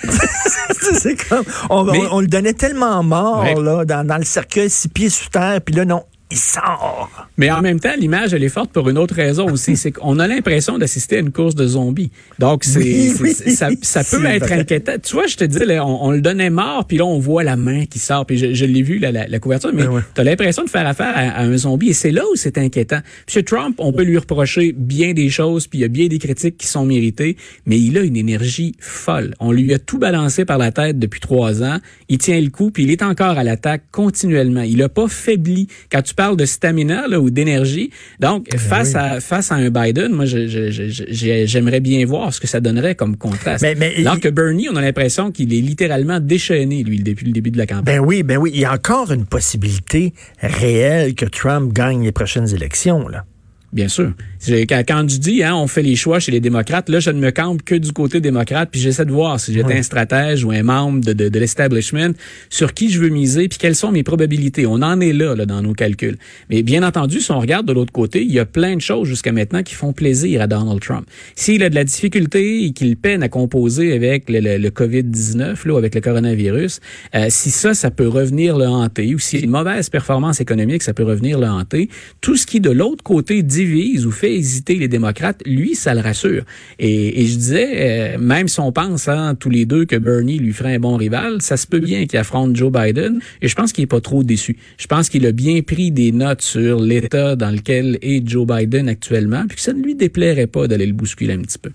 c'est 0.92 1.28
comme, 1.28 1.44
on, 1.70 1.88
on, 2.10 2.20
le 2.20 2.26
donnait 2.26 2.52
tellement 2.52 3.02
mort, 3.02 3.31
là, 3.40 3.84
dans, 3.84 4.06
dans, 4.06 4.18
le 4.18 4.24
cercueil, 4.24 4.70
six 4.70 4.88
pieds 4.88 5.10
sous 5.10 5.28
terre, 5.28 5.60
puis 5.60 5.74
là, 5.74 5.84
non, 5.84 6.04
il 6.32 6.38
sort. 6.38 7.28
Mais 7.36 7.50
en 7.50 7.60
même 7.60 7.78
temps, 7.78 7.92
l'image, 7.98 8.32
elle 8.32 8.42
est 8.42 8.48
forte 8.48 8.72
pour 8.72 8.88
une 8.88 8.98
autre 8.98 9.14
raison 9.14 9.50
aussi. 9.50 9.76
c'est 9.82 9.92
qu'on 9.92 10.18
a 10.18 10.26
l'impression 10.26 10.78
d'assister 10.78 11.16
à 11.16 11.20
une 11.20 11.30
course 11.30 11.54
de 11.54 11.66
zombies. 11.66 12.10
Donc, 12.38 12.64
c'est, 12.64 13.10
ça, 13.50 13.68
ça 13.82 14.02
peut 14.10 14.24
être 14.24 14.50
inquiétant. 14.50 14.94
Tu 15.02 15.12
vois, 15.14 15.26
je 15.26 15.36
te 15.36 15.44
dis, 15.44 15.58
on, 15.80 16.10
le 16.10 16.20
donnait 16.20 16.50
mort, 16.50 16.86
puis 16.86 16.96
là, 16.96 17.04
on 17.04 17.18
voit 17.18 17.44
la 17.44 17.56
main 17.56 17.84
qui 17.84 17.98
sort. 17.98 18.24
Puis 18.26 18.38
je, 18.54 18.64
l'ai 18.64 18.82
vu, 18.82 18.98
la, 18.98 19.12
la, 19.12 19.38
couverture, 19.38 19.70
mais 19.74 19.84
ben 19.84 20.02
tu 20.14 20.20
as 20.20 20.24
l'impression 20.24 20.64
de 20.64 20.70
faire 20.70 20.86
affaire 20.86 21.12
à, 21.14 21.42
un 21.42 21.56
zombie. 21.56 21.90
Et 21.90 21.92
c'est 21.92 22.10
là 22.10 22.22
où 22.32 22.36
c'est 22.36 22.58
inquiétant. 22.58 23.00
Puis 23.26 23.44
Trump, 23.44 23.76
on 23.78 23.92
peut 23.92 24.04
lui 24.04 24.18
reprocher 24.18 24.72
bien 24.72 25.12
des 25.12 25.28
choses, 25.28 25.66
puis 25.66 25.80
il 25.80 25.82
y 25.82 25.84
a 25.84 25.88
bien 25.88 26.06
des 26.06 26.18
critiques 26.18 26.56
qui 26.56 26.66
sont 26.66 26.86
méritées, 26.86 27.36
mais 27.66 27.78
il 27.78 27.98
a 27.98 28.02
une 28.02 28.16
énergie 28.16 28.74
folle. 28.78 29.34
On 29.40 29.52
lui 29.52 29.74
a 29.74 29.78
tout 29.78 29.98
balancé 29.98 30.44
par 30.44 30.58
la 30.58 30.72
tête 30.72 30.98
depuis 30.98 31.20
trois 31.20 31.62
ans. 31.62 31.78
Il 32.08 32.18
tient 32.18 32.40
le 32.40 32.50
coup, 32.50 32.70
puis 32.70 32.84
il 32.84 32.90
est 32.90 33.02
encore 33.02 33.38
à 33.38 33.44
l'attaque 33.44 33.82
continuellement. 33.90 34.62
Il 34.62 34.82
a 34.82 34.88
pas 34.88 35.08
faibli. 35.08 35.68
Quand 35.90 36.02
tu 36.02 36.14
parle 36.22 36.36
de 36.36 36.44
stamina 36.44 37.08
là, 37.08 37.20
ou 37.20 37.30
d'énergie. 37.30 37.90
Donc, 38.20 38.48
ben 38.50 38.58
face, 38.58 38.94
à, 38.94 39.20
face 39.20 39.50
à 39.50 39.56
un 39.56 39.70
Biden, 39.70 40.12
moi, 40.12 40.24
j'aimerais 40.24 41.80
bien 41.80 42.06
voir 42.06 42.32
ce 42.32 42.40
que 42.40 42.46
ça 42.46 42.60
donnerait 42.60 42.94
comme 42.94 43.16
contraste. 43.16 43.64
Mais, 43.76 43.94
Alors 43.98 44.20
que 44.20 44.28
Bernie, 44.28 44.68
on 44.70 44.76
a 44.76 44.80
l'impression 44.80 45.32
qu'il 45.32 45.52
est 45.52 45.60
littéralement 45.60 46.20
déchaîné, 46.20 46.84
lui, 46.84 47.00
depuis 47.00 47.26
le 47.26 47.32
début 47.32 47.50
de 47.50 47.58
la 47.58 47.66
campagne. 47.66 47.84
Ben 47.84 47.98
oui, 47.98 48.22
ben 48.22 48.38
oui. 48.38 48.52
Il 48.54 48.60
y 48.60 48.64
a 48.64 48.72
encore 48.72 49.10
une 49.10 49.26
possibilité 49.26 50.12
réelle 50.40 51.14
que 51.16 51.24
Trump 51.24 51.72
gagne 51.72 52.04
les 52.04 52.12
prochaines 52.12 52.54
élections, 52.54 53.08
là. 53.08 53.24
Bien 53.72 53.88
sûr. 53.88 54.12
Quand 54.44 55.08
je 55.08 55.18
dis, 55.18 55.44
hein, 55.44 55.54
on 55.54 55.68
fait 55.68 55.82
les 55.82 55.94
choix 55.94 56.18
chez 56.18 56.32
les 56.32 56.40
démocrates, 56.40 56.88
là, 56.88 56.98
je 56.98 57.10
ne 57.10 57.20
me 57.20 57.30
campe 57.30 57.62
que 57.62 57.76
du 57.76 57.92
côté 57.92 58.20
démocrate, 58.20 58.70
puis 58.72 58.80
j'essaie 58.80 59.04
de 59.04 59.12
voir 59.12 59.38
si 59.38 59.52
j'étais 59.52 59.74
un 59.74 59.82
stratège 59.82 60.44
ou 60.44 60.50
un 60.50 60.64
membre 60.64 61.04
de, 61.04 61.12
de, 61.12 61.28
de 61.28 61.38
l'establishment, 61.38 62.12
sur 62.50 62.74
qui 62.74 62.90
je 62.90 63.00
veux 63.00 63.08
miser, 63.08 63.46
puis 63.48 63.58
quelles 63.58 63.76
sont 63.76 63.92
mes 63.92 64.02
probabilités. 64.02 64.66
On 64.66 64.82
en 64.82 65.00
est 65.00 65.12
là, 65.12 65.36
là, 65.36 65.46
dans 65.46 65.62
nos 65.62 65.74
calculs. 65.74 66.16
Mais 66.50 66.62
bien 66.62 66.82
entendu, 66.82 67.20
si 67.20 67.30
on 67.30 67.38
regarde 67.38 67.66
de 67.66 67.72
l'autre 67.72 67.92
côté, 67.92 68.22
il 68.22 68.32
y 68.32 68.40
a 68.40 68.44
plein 68.44 68.74
de 68.74 68.80
choses 68.80 69.06
jusqu'à 69.06 69.30
maintenant 69.30 69.62
qui 69.62 69.74
font 69.74 69.92
plaisir 69.92 70.42
à 70.42 70.48
Donald 70.48 70.80
Trump. 70.80 71.06
S'il 71.36 71.62
a 71.62 71.70
de 71.70 71.76
la 71.76 71.84
difficulté 71.84 72.64
et 72.64 72.72
qu'il 72.72 72.96
peine 72.96 73.22
à 73.22 73.28
composer 73.28 73.92
avec 73.92 74.28
le, 74.28 74.40
le, 74.40 74.70
COVID-19, 74.70 75.68
là, 75.68 75.78
avec 75.78 75.94
le 75.94 76.00
coronavirus, 76.00 76.80
euh, 77.14 77.26
si 77.28 77.50
ça, 77.50 77.74
ça 77.74 77.92
peut 77.92 78.08
revenir 78.08 78.58
le 78.58 78.66
hanter, 78.66 79.14
ou 79.14 79.20
si 79.20 79.38
une 79.38 79.50
mauvaise 79.50 79.88
performance 79.88 80.40
économique, 80.40 80.82
ça 80.82 80.94
peut 80.94 81.04
revenir 81.04 81.38
le 81.38 81.46
hanter, 81.46 81.88
tout 82.20 82.36
ce 82.36 82.46
qui, 82.46 82.60
de 82.60 82.70
l'autre 82.70 83.04
côté, 83.04 83.42
divise 83.42 84.04
ou 84.04 84.10
fait 84.10 84.31
hésiter 84.34 84.74
les 84.74 84.88
démocrates, 84.88 85.42
lui, 85.46 85.74
ça 85.74 85.94
le 85.94 86.00
rassure. 86.00 86.44
Et, 86.78 87.26
je 87.26 87.34
disais, 87.36 88.14
euh, 88.14 88.18
même 88.18 88.48
si 88.48 88.60
on 88.60 88.72
pense 88.72 89.08
hein, 89.08 89.34
tous 89.38 89.50
les 89.50 89.64
deux 89.64 89.84
que 89.84 89.96
Bernie 89.96 90.38
lui 90.38 90.52
ferait 90.52 90.74
un 90.74 90.78
bon 90.78 90.96
rival, 90.96 91.40
ça 91.40 91.56
se 91.56 91.66
peut 91.66 91.80
bien 91.80 92.06
qu'il 92.06 92.18
affronte 92.18 92.56
Joe 92.56 92.72
Biden. 92.72 93.20
Et 93.40 93.48
je 93.48 93.54
pense 93.54 93.72
qu'il 93.72 93.84
est 93.84 93.88
pas 93.88 94.00
trop 94.00 94.22
déçu. 94.22 94.56
Je 94.78 94.86
pense 94.86 95.08
qu'il 95.08 95.26
a 95.26 95.32
bien 95.32 95.62
pris 95.62 95.90
des 95.90 96.12
notes 96.12 96.42
sur 96.42 96.80
l'état 96.80 97.36
dans 97.36 97.50
lequel 97.50 97.98
est 98.02 98.28
Joe 98.28 98.46
Biden 98.46 98.88
actuellement, 98.88 99.44
puis 99.46 99.56
que 99.56 99.62
ça 99.62 99.72
ne 99.72 99.82
lui 99.82 99.94
déplairait 99.94 100.46
pas 100.46 100.66
d'aller 100.68 100.86
le 100.86 100.92
bousculer 100.92 101.34
un 101.34 101.40
petit 101.40 101.58
peu. 101.58 101.70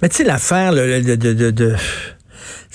Mais 0.00 0.08
tu 0.08 0.16
sais, 0.16 0.24
l'affaire 0.24 0.72
de, 0.72 1.74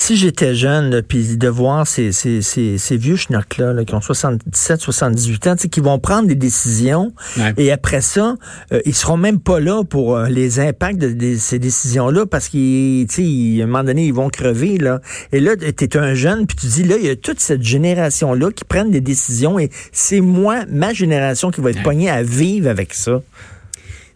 si 0.02 0.18
j'étais 0.18 0.56
jeune, 0.56 1.04
puis 1.04 1.38
de 1.38 1.48
voir 1.48 1.86
ces, 1.86 2.12
ces, 2.12 2.42
ces, 2.42 2.80
ces 2.80 2.98
vieux 2.98 3.18
schnocks-là, 3.18 3.72
là, 3.72 3.86
qui 3.86 3.94
ont 3.94 4.02
77, 4.02 4.82
78 4.82 5.48
ans, 5.48 5.56
qui 5.56 5.80
vont 5.80 6.00
prendre 6.00 6.28
des 6.28 6.34
décisions, 6.34 7.14
et 7.56 7.72
après 7.72 8.02
ça, 8.02 8.36
euh, 8.74 8.82
ils 8.86 8.96
seront 8.96 9.18
même 9.18 9.40
pas 9.40 9.60
là 9.60 9.84
pour 9.84 10.18
euh, 10.18 10.28
les 10.28 10.60
impacts 10.60 10.98
de, 10.98 11.36
ces 11.38 11.60
décisions-là, 11.60 12.26
parce 12.26 12.50
qu'à 12.50 12.58
un 12.58 13.66
moment 13.68 13.84
donné, 13.84 14.08
ils 14.08 14.14
vont 14.14 14.30
crever. 14.30 14.80
Là. 14.80 15.02
Et 15.34 15.40
là, 15.40 15.56
tu 15.56 15.84
es 15.84 15.98
un 15.98 16.16
jeune, 16.16 16.48
puis 16.48 16.58
tu 16.58 16.66
dis, 16.66 16.84
là, 16.84 16.96
il 16.98 17.06
y 17.06 17.10
a 17.10 17.16
toute 17.16 17.40
cette 17.40 17.62
génération-là 17.62 18.50
qui 18.52 18.64
prennent 18.64 18.90
des 18.90 19.02
décisions, 19.02 19.60
et 19.60 19.70
c'est 19.92 20.22
moi, 20.22 20.66
ma 20.68 20.94
génération, 20.94 21.52
qui 21.52 21.62
va 21.62 21.70
être 21.70 21.84
poignée 21.84 22.10
à 22.10 22.24
vivre 22.24 22.72
avec 22.72 22.96
ça. 22.96 23.22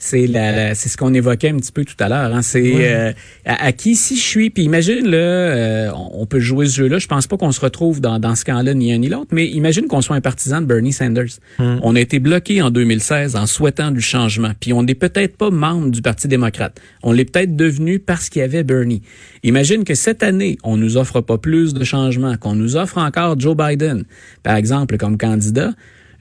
C'est 0.06 0.28
la, 0.28 0.76
c'est 0.76 0.88
ce 0.88 0.98
qu'on 0.98 1.16
évoquait 1.16 1.50
un 1.50 1.56
petit 1.56 1.72
peu 1.72 1.84
tout 1.84 1.96
à 1.98 2.08
l'heure. 2.08 2.32
Hein. 2.32 2.44
C'est 2.44 2.74
euh, 2.76 3.12
à, 3.44 3.72
qui 3.72 3.96
si 3.96 4.18
je 4.18 4.22
suis? 4.22 4.50
Puis 4.52 4.62
imagine 4.62 5.08
là, 5.08 5.18
euh, 5.18 5.90
on 6.14 6.28
peut 6.28 6.40
jouer 6.40 6.68
ce 6.68 6.76
jeu-là. 6.76 7.00
Je 7.00 7.08
pense 7.08 7.26
pas 7.26 7.38
qu'on 7.38 7.52
se 7.52 7.60
retrouve 7.60 8.02
dans, 8.02 8.20
dans 8.20 8.36
ce 8.36 8.46
camp-là 8.46 8.76
ni 8.76 8.94
un 8.94 9.00
ni 9.00 9.10
l'autre. 9.10 9.30
Mais 9.32 9.48
imagine 9.48 9.88
qu'on 9.88 10.02
soit 10.02 10.16
un 10.16 10.22
partisan 10.22 10.62
de 10.62 10.68
Bernie 10.68 10.94
Sanders. 10.94 11.40
Hmm. 11.58 11.80
On 11.82 11.96
a 11.96 12.00
été 12.00 12.20
bloqué 12.20 12.62
en 12.62 12.70
2016 12.70 13.36
en 13.36 13.48
souhaitant 13.48 13.90
du 13.90 14.00
changement. 14.00 14.52
Puis 14.60 14.74
on 14.74 14.84
n'est 14.84 14.94
peut-être 14.94 15.38
pas 15.38 15.50
membre 15.50 15.90
du 15.90 16.04
Parti 16.04 16.28
démocrate. 16.28 16.80
On 17.02 17.12
l'est 17.12 17.26
peut-être 17.26 17.56
devenu 17.56 17.98
parce 17.98 18.30
qu'il 18.30 18.42
y 18.42 18.46
avait 18.46 18.64
Bernie. 18.64 19.02
Imagine 19.42 19.86
que 19.86 19.96
cette 19.96 20.22
année, 20.22 20.60
on 20.64 20.78
nous 20.78 20.98
offre 20.98 21.22
pas 21.22 21.40
plus 21.40 21.74
de 21.74 21.84
changements, 21.84 22.38
qu'on 22.38 22.54
nous 22.54 22.76
offre 22.76 23.00
encore 23.00 23.40
Joe 23.40 23.58
Biden, 23.58 24.04
par 24.44 24.56
exemple, 24.56 24.98
comme 24.98 25.18
candidat 25.18 25.72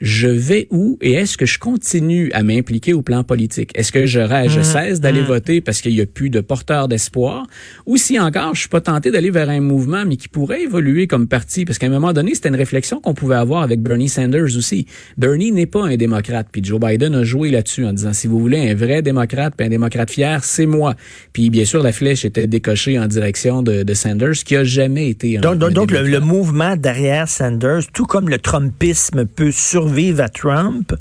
je 0.05 0.29
vais 0.29 0.69
où 0.71 0.99
et 1.01 1.13
est-ce 1.15 1.39
que 1.39 1.47
je 1.47 1.59
continue 1.59 2.31
à 2.35 2.43
m'impliquer 2.43 2.93
au 2.93 3.01
plan 3.01 3.25
politique? 3.25 3.71
Est-ce 3.75 3.91
que 3.91 4.05
je, 4.05 4.21
je 4.21 4.61
mmh. 4.61 4.63
cesse 4.63 5.01
d'aller 5.01 5.23
mmh. 5.23 5.27
voter 5.27 5.61
parce 5.63 5.81
qu'il 5.81 5.93
y 5.93 6.03
a 6.03 6.07
plus 6.07 6.29
de 6.29 6.41
porteurs 6.41 6.89
d'espoir? 6.89 7.47
Ou 7.87 7.97
si 7.97 8.21
encore, 8.21 8.55
je 8.55 8.61
suis 8.61 8.69
pas 8.69 8.83
tenté 8.83 9.11
d'aller 9.11 9.31
vers 9.31 9.49
un 9.49 9.63
mouvement, 9.63 10.05
mais 10.07 10.17
qui 10.17 10.29
pourrait 10.29 10.63
évoluer 10.63 11.07
comme 11.07 11.27
parti? 11.27 11.65
Parce 11.65 11.79
qu'à 11.79 11.87
un 11.87 11.91
moment 11.91 12.13
donné, 12.13 12.35
c'était 12.35 12.51
une 12.51 12.55
réflexion 12.55 13.01
qu'on 13.01 13.15
pouvait 13.15 13.37
avoir 13.37 13.63
avec 13.63 13.81
Bernie 13.81 14.11
Sanders 14.11 14.55
aussi. 14.59 14.87
Bernie 15.17 15.53
n'est 15.53 15.65
pas 15.65 15.87
un 15.87 15.97
démocrate, 15.97 16.49
puis 16.53 16.63
Joe 16.63 16.79
Biden 16.79 17.15
a 17.15 17.25
joué 17.25 17.51
là-dessus 17.51 17.87
en 17.87 17.95
disant, 17.95 18.13
si 18.13 18.27
vous 18.27 18.39
voulez 18.39 18.71
un 18.71 18.75
vrai 18.75 19.01
démocrate, 19.01 19.55
puis 19.57 19.67
un 19.67 19.71
démocrate 19.71 20.11
fier, 20.11 20.45
c'est 20.45 20.67
moi. 20.67 20.97
Puis 21.33 21.49
bien 21.49 21.65
sûr, 21.65 21.83
la 21.83 21.93
flèche 21.93 22.27
était 22.27 22.47
décochée 22.47 22.99
en 22.99 23.07
direction 23.07 23.63
de, 23.63 23.83
de 23.83 23.95
Sanders, 23.95 24.35
qui 24.45 24.55
a 24.55 24.65
jamais 24.65 25.09
été 25.09 25.39
un 25.39 25.41
Donc, 25.41 25.73
donc 25.73 25.91
le, 25.91 26.03
le, 26.03 26.21
mouvement 26.21 26.77
derrière 26.77 27.27
Sanders, 27.27 27.91
tout 27.95 28.05
comme 28.05 28.29
le 28.29 28.39
Trumpisme 28.39 29.25
peut 29.25 29.51
survivre 29.51 29.94
à 29.95 30.29
Trump, 30.29 30.93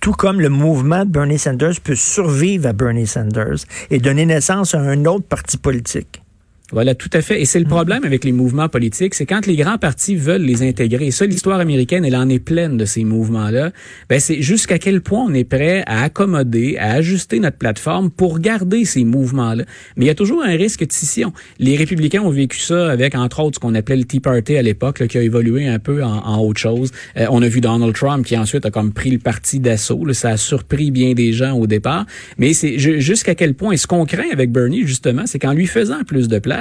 tout 0.00 0.12
comme 0.12 0.38
le 0.38 0.50
mouvement 0.50 1.06
de 1.06 1.10
Bernie 1.10 1.38
Sanders 1.38 1.80
peut 1.82 1.94
survivre 1.94 2.68
à 2.68 2.72
Bernie 2.74 3.06
Sanders 3.06 3.64
et 3.90 3.98
donner 3.98 4.26
naissance 4.26 4.74
à 4.74 4.80
un 4.80 5.06
autre 5.06 5.24
parti 5.26 5.56
politique. 5.56 6.23
Voilà, 6.72 6.94
tout 6.94 7.10
à 7.12 7.20
fait. 7.20 7.42
Et 7.42 7.44
c'est 7.44 7.58
le 7.58 7.66
mm. 7.66 7.68
problème 7.68 8.04
avec 8.04 8.24
les 8.24 8.32
mouvements 8.32 8.70
politiques, 8.70 9.14
c'est 9.14 9.26
quand 9.26 9.46
les 9.46 9.56
grands 9.56 9.76
partis 9.76 10.16
veulent 10.16 10.42
les 10.42 10.62
intégrer. 10.62 11.08
Et 11.08 11.10
ça, 11.10 11.26
l'histoire 11.26 11.60
américaine, 11.60 12.06
elle 12.06 12.16
en 12.16 12.28
est 12.30 12.38
pleine 12.38 12.78
de 12.78 12.86
ces 12.86 13.04
mouvements-là. 13.04 13.70
Ben, 14.08 14.18
c'est 14.18 14.40
jusqu'à 14.40 14.78
quel 14.78 15.02
point 15.02 15.26
on 15.28 15.34
est 15.34 15.44
prêt 15.44 15.82
à 15.86 16.02
accommoder, 16.04 16.78
à 16.78 16.92
ajuster 16.92 17.38
notre 17.38 17.58
plateforme 17.58 18.10
pour 18.10 18.38
garder 18.38 18.86
ces 18.86 19.04
mouvements-là. 19.04 19.64
Mais 19.96 20.06
il 20.06 20.08
y 20.08 20.10
a 20.10 20.14
toujours 20.14 20.42
un 20.42 20.56
risque 20.56 20.86
de 20.86 20.92
scission. 20.92 21.34
Les 21.58 21.76
républicains 21.76 22.22
ont 22.22 22.30
vécu 22.30 22.58
ça 22.58 22.90
avec, 22.90 23.14
entre 23.14 23.40
autres, 23.40 23.56
ce 23.56 23.60
qu'on 23.60 23.74
appelait 23.74 23.96
le 23.96 24.04
Tea 24.04 24.20
Party 24.20 24.56
à 24.56 24.62
l'époque, 24.62 25.06
qui 25.06 25.18
a 25.18 25.22
évolué 25.22 25.68
un 25.68 25.78
peu 25.78 26.02
en, 26.02 26.38
autre 26.38 26.60
chose. 26.60 26.92
Euh, 27.18 27.26
on 27.30 27.42
a 27.42 27.48
vu 27.48 27.60
Donald 27.60 27.94
Trump 27.94 28.24
qui 28.24 28.38
ensuite 28.38 28.64
a 28.64 28.70
comme 28.70 28.92
pris 28.92 29.10
le 29.10 29.18
parti 29.18 29.60
d'assaut. 29.60 30.10
Ça 30.14 30.30
a 30.30 30.36
surpris 30.38 30.90
bien 30.90 31.12
des 31.12 31.34
gens 31.34 31.52
au 31.52 31.66
départ. 31.66 32.06
Mais 32.38 32.54
c'est 32.54 32.78
jusqu'à 32.78 33.34
quel 33.34 33.52
point, 33.52 33.72
et 33.72 33.76
ce 33.76 33.86
qu'on 33.86 34.06
craint 34.06 34.30
avec 34.32 34.50
Bernie, 34.50 34.86
justement, 34.86 35.24
c'est 35.26 35.38
qu'en 35.38 35.52
lui 35.52 35.66
faisant 35.66 36.04
plus 36.04 36.26
de 36.26 36.38
place, 36.38 36.53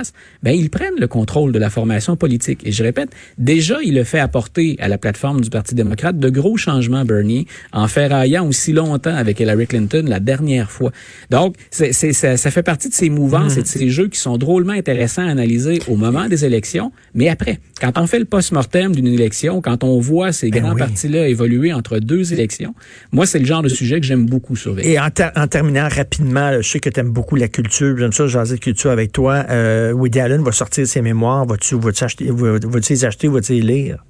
ben, 0.44 0.52
ils 0.52 0.70
prennent 0.70 1.00
le 1.00 1.08
contrôle 1.08 1.52
de 1.52 1.60
la 1.60 1.70
formation 1.70 2.16
politique. 2.16 2.62
Et 2.66 2.72
je 2.72 2.84
répète, 2.84 3.10
déjà, 3.38 3.78
il 3.84 3.98
a 4.00 4.06
fait 4.06 4.20
apporter 4.20 4.76
à 4.80 4.88
la 4.88 4.98
plateforme 4.98 5.42
du 5.42 5.50
Parti 5.50 5.76
démocrate 5.76 6.18
de 6.18 6.30
gros 6.30 6.58
changements, 6.58 7.06
Bernie, 7.06 7.48
en 7.72 7.88
ferraillant 7.88 8.48
aussi 8.48 8.74
longtemps 8.74 9.16
avec 9.16 9.40
Hillary 9.40 9.68
Clinton 9.68 10.06
la 10.08 10.20
dernière 10.20 10.72
fois. 10.72 10.92
Donc, 11.30 11.56
c'est, 11.72 11.94
ça, 11.94 12.38
ça, 12.38 12.52
fait 12.52 12.64
partie 12.64 12.90
de 12.90 12.94
ces 12.94 13.10
mouvances 13.10 13.58
et 13.58 13.62
de 13.62 13.68
ces 13.68 13.90
jeux 13.90 14.08
qui 14.08 14.20
sont 14.20 14.38
drôlement 14.38 14.74
intéressants 14.74 15.28
à 15.28 15.32
analyser 15.32 15.80
au 15.88 15.96
moment 15.96 16.28
des 16.28 16.46
élections, 16.46 16.92
mais 17.14 17.30
après, 17.30 17.60
quand 17.80 17.98
on 17.98 18.08
fait 18.08 18.20
le 18.20 18.26
post-mortem 18.26 18.96
d'une 18.96 19.08
élection, 19.08 19.62
quand 19.62 19.84
on 19.84 20.00
voit 20.00 20.32
ces 20.32 20.50
ben 20.50 20.62
grands 20.62 20.76
partis-là 20.76 21.28
évoluer 21.28 21.74
entre 21.74 22.00
deux 22.00 22.34
élections, 22.34 22.74
moi, 23.12 23.26
c'est 23.26 23.40
le 23.40 23.46
genre 23.46 23.62
de 23.62 23.70
sujet 23.70 24.00
que 24.00 24.06
j'aime 24.06 24.26
beaucoup 24.26 24.56
surveiller. 24.56 24.94
Et 24.94 25.00
en, 25.00 25.10
terminant 25.10 25.88
rapidement, 25.90 26.62
je 26.62 26.68
sais 26.68 26.80
que 26.80 26.90
tu 26.90 27.00
aimes 27.00 27.12
beaucoup 27.12 27.36
la 27.36 27.48
culture, 27.48 27.98
j'aime 27.98 28.14
ça, 28.14 28.28
jaser 28.28 28.56
de 28.56 28.60
culture 28.60 28.92
avec 28.92 29.12
toi. 29.12 29.46
Euh, 29.50 29.83
euh, 29.84 29.94
Woody 29.94 30.20
Allen 30.20 30.44
va 30.44 30.52
sortir 30.52 30.88
ses 30.88 31.02
mémoires. 31.02 31.46
Vas-tu 31.46 31.76
vas 31.76 31.92
acheter, 32.02 32.30
vas 32.32 32.58
les 32.90 33.06
acheter, 33.06 33.28
vas-tu 33.28 33.54
les 33.54 33.62
lire? 33.62 34.04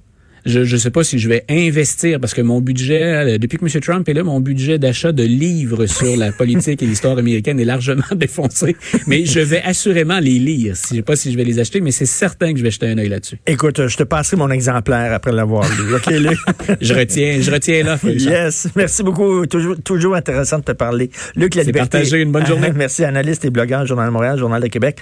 je 0.44 0.60
ne 0.60 0.78
sais 0.78 0.90
pas 0.90 1.04
si 1.04 1.18
je 1.18 1.28
vais 1.28 1.44
investir 1.48 2.20
parce 2.20 2.34
que 2.34 2.42
mon 2.42 2.60
budget, 2.60 3.02
euh, 3.02 3.38
depuis 3.38 3.58
que 3.58 3.64
M. 3.64 3.80
Trump 3.80 4.08
est 4.08 4.12
là, 4.12 4.22
mon 4.22 4.40
budget 4.40 4.78
d'achat 4.78 5.12
de 5.12 5.22
livres 5.22 5.86
sur 5.86 6.16
la 6.16 6.32
politique 6.38 6.82
et 6.82 6.86
l'histoire 6.86 7.16
américaine 7.16 7.58
est 7.58 7.64
largement 7.64 8.02
défoncé. 8.14 8.76
Mais 9.06 9.24
je 9.24 9.40
vais 9.40 9.62
assurément 9.62 10.18
les 10.20 10.38
lire. 10.38 10.74
Je 10.74 10.96
sais 10.96 11.02
pas 11.02 11.16
si 11.16 11.32
je 11.32 11.36
vais 11.36 11.44
les 11.44 11.58
acheter, 11.60 11.80
mais 11.80 11.92
c'est 11.92 12.06
certain 12.06 12.52
que 12.52 12.58
je 12.58 12.64
vais 12.64 12.70
jeter 12.70 12.88
un 12.88 12.98
œil 12.98 13.08
là-dessus. 13.08 13.38
Écoute, 13.46 13.86
je 13.86 13.96
te 13.96 14.02
passerai 14.02 14.36
mon 14.36 14.50
exemplaire 14.50 15.12
après 15.12 15.32
l'avoir 15.32 15.64
lu. 15.64 15.94
OK, 15.94 16.06
Luc? 16.10 16.38
je 16.80 16.94
retiens, 16.94 17.40
je 17.40 17.50
retiens 17.50 17.82
l'offre. 17.82 18.08
Yes. 18.08 18.68
Merci 18.76 19.02
beaucoup. 19.02 19.46
Toujours, 19.46 19.76
toujours 19.82 20.14
intéressant 20.14 20.58
de 20.58 20.64
te 20.64 20.72
parler. 20.72 21.10
Luc 21.36 21.54
La 21.54 21.62
Liberté. 21.62 21.90
partagé. 21.90 22.20
Une 22.20 22.32
bonne 22.32 22.46
journée. 22.46 22.70
Merci, 22.74 23.04
analyste 23.04 23.44
et 23.44 23.50
blogueur, 23.50 23.86
Journal 23.86 24.08
de 24.08 24.12
Montréal, 24.12 24.38
Journal 24.38 24.62
de 24.62 24.68
Québec. 24.68 24.98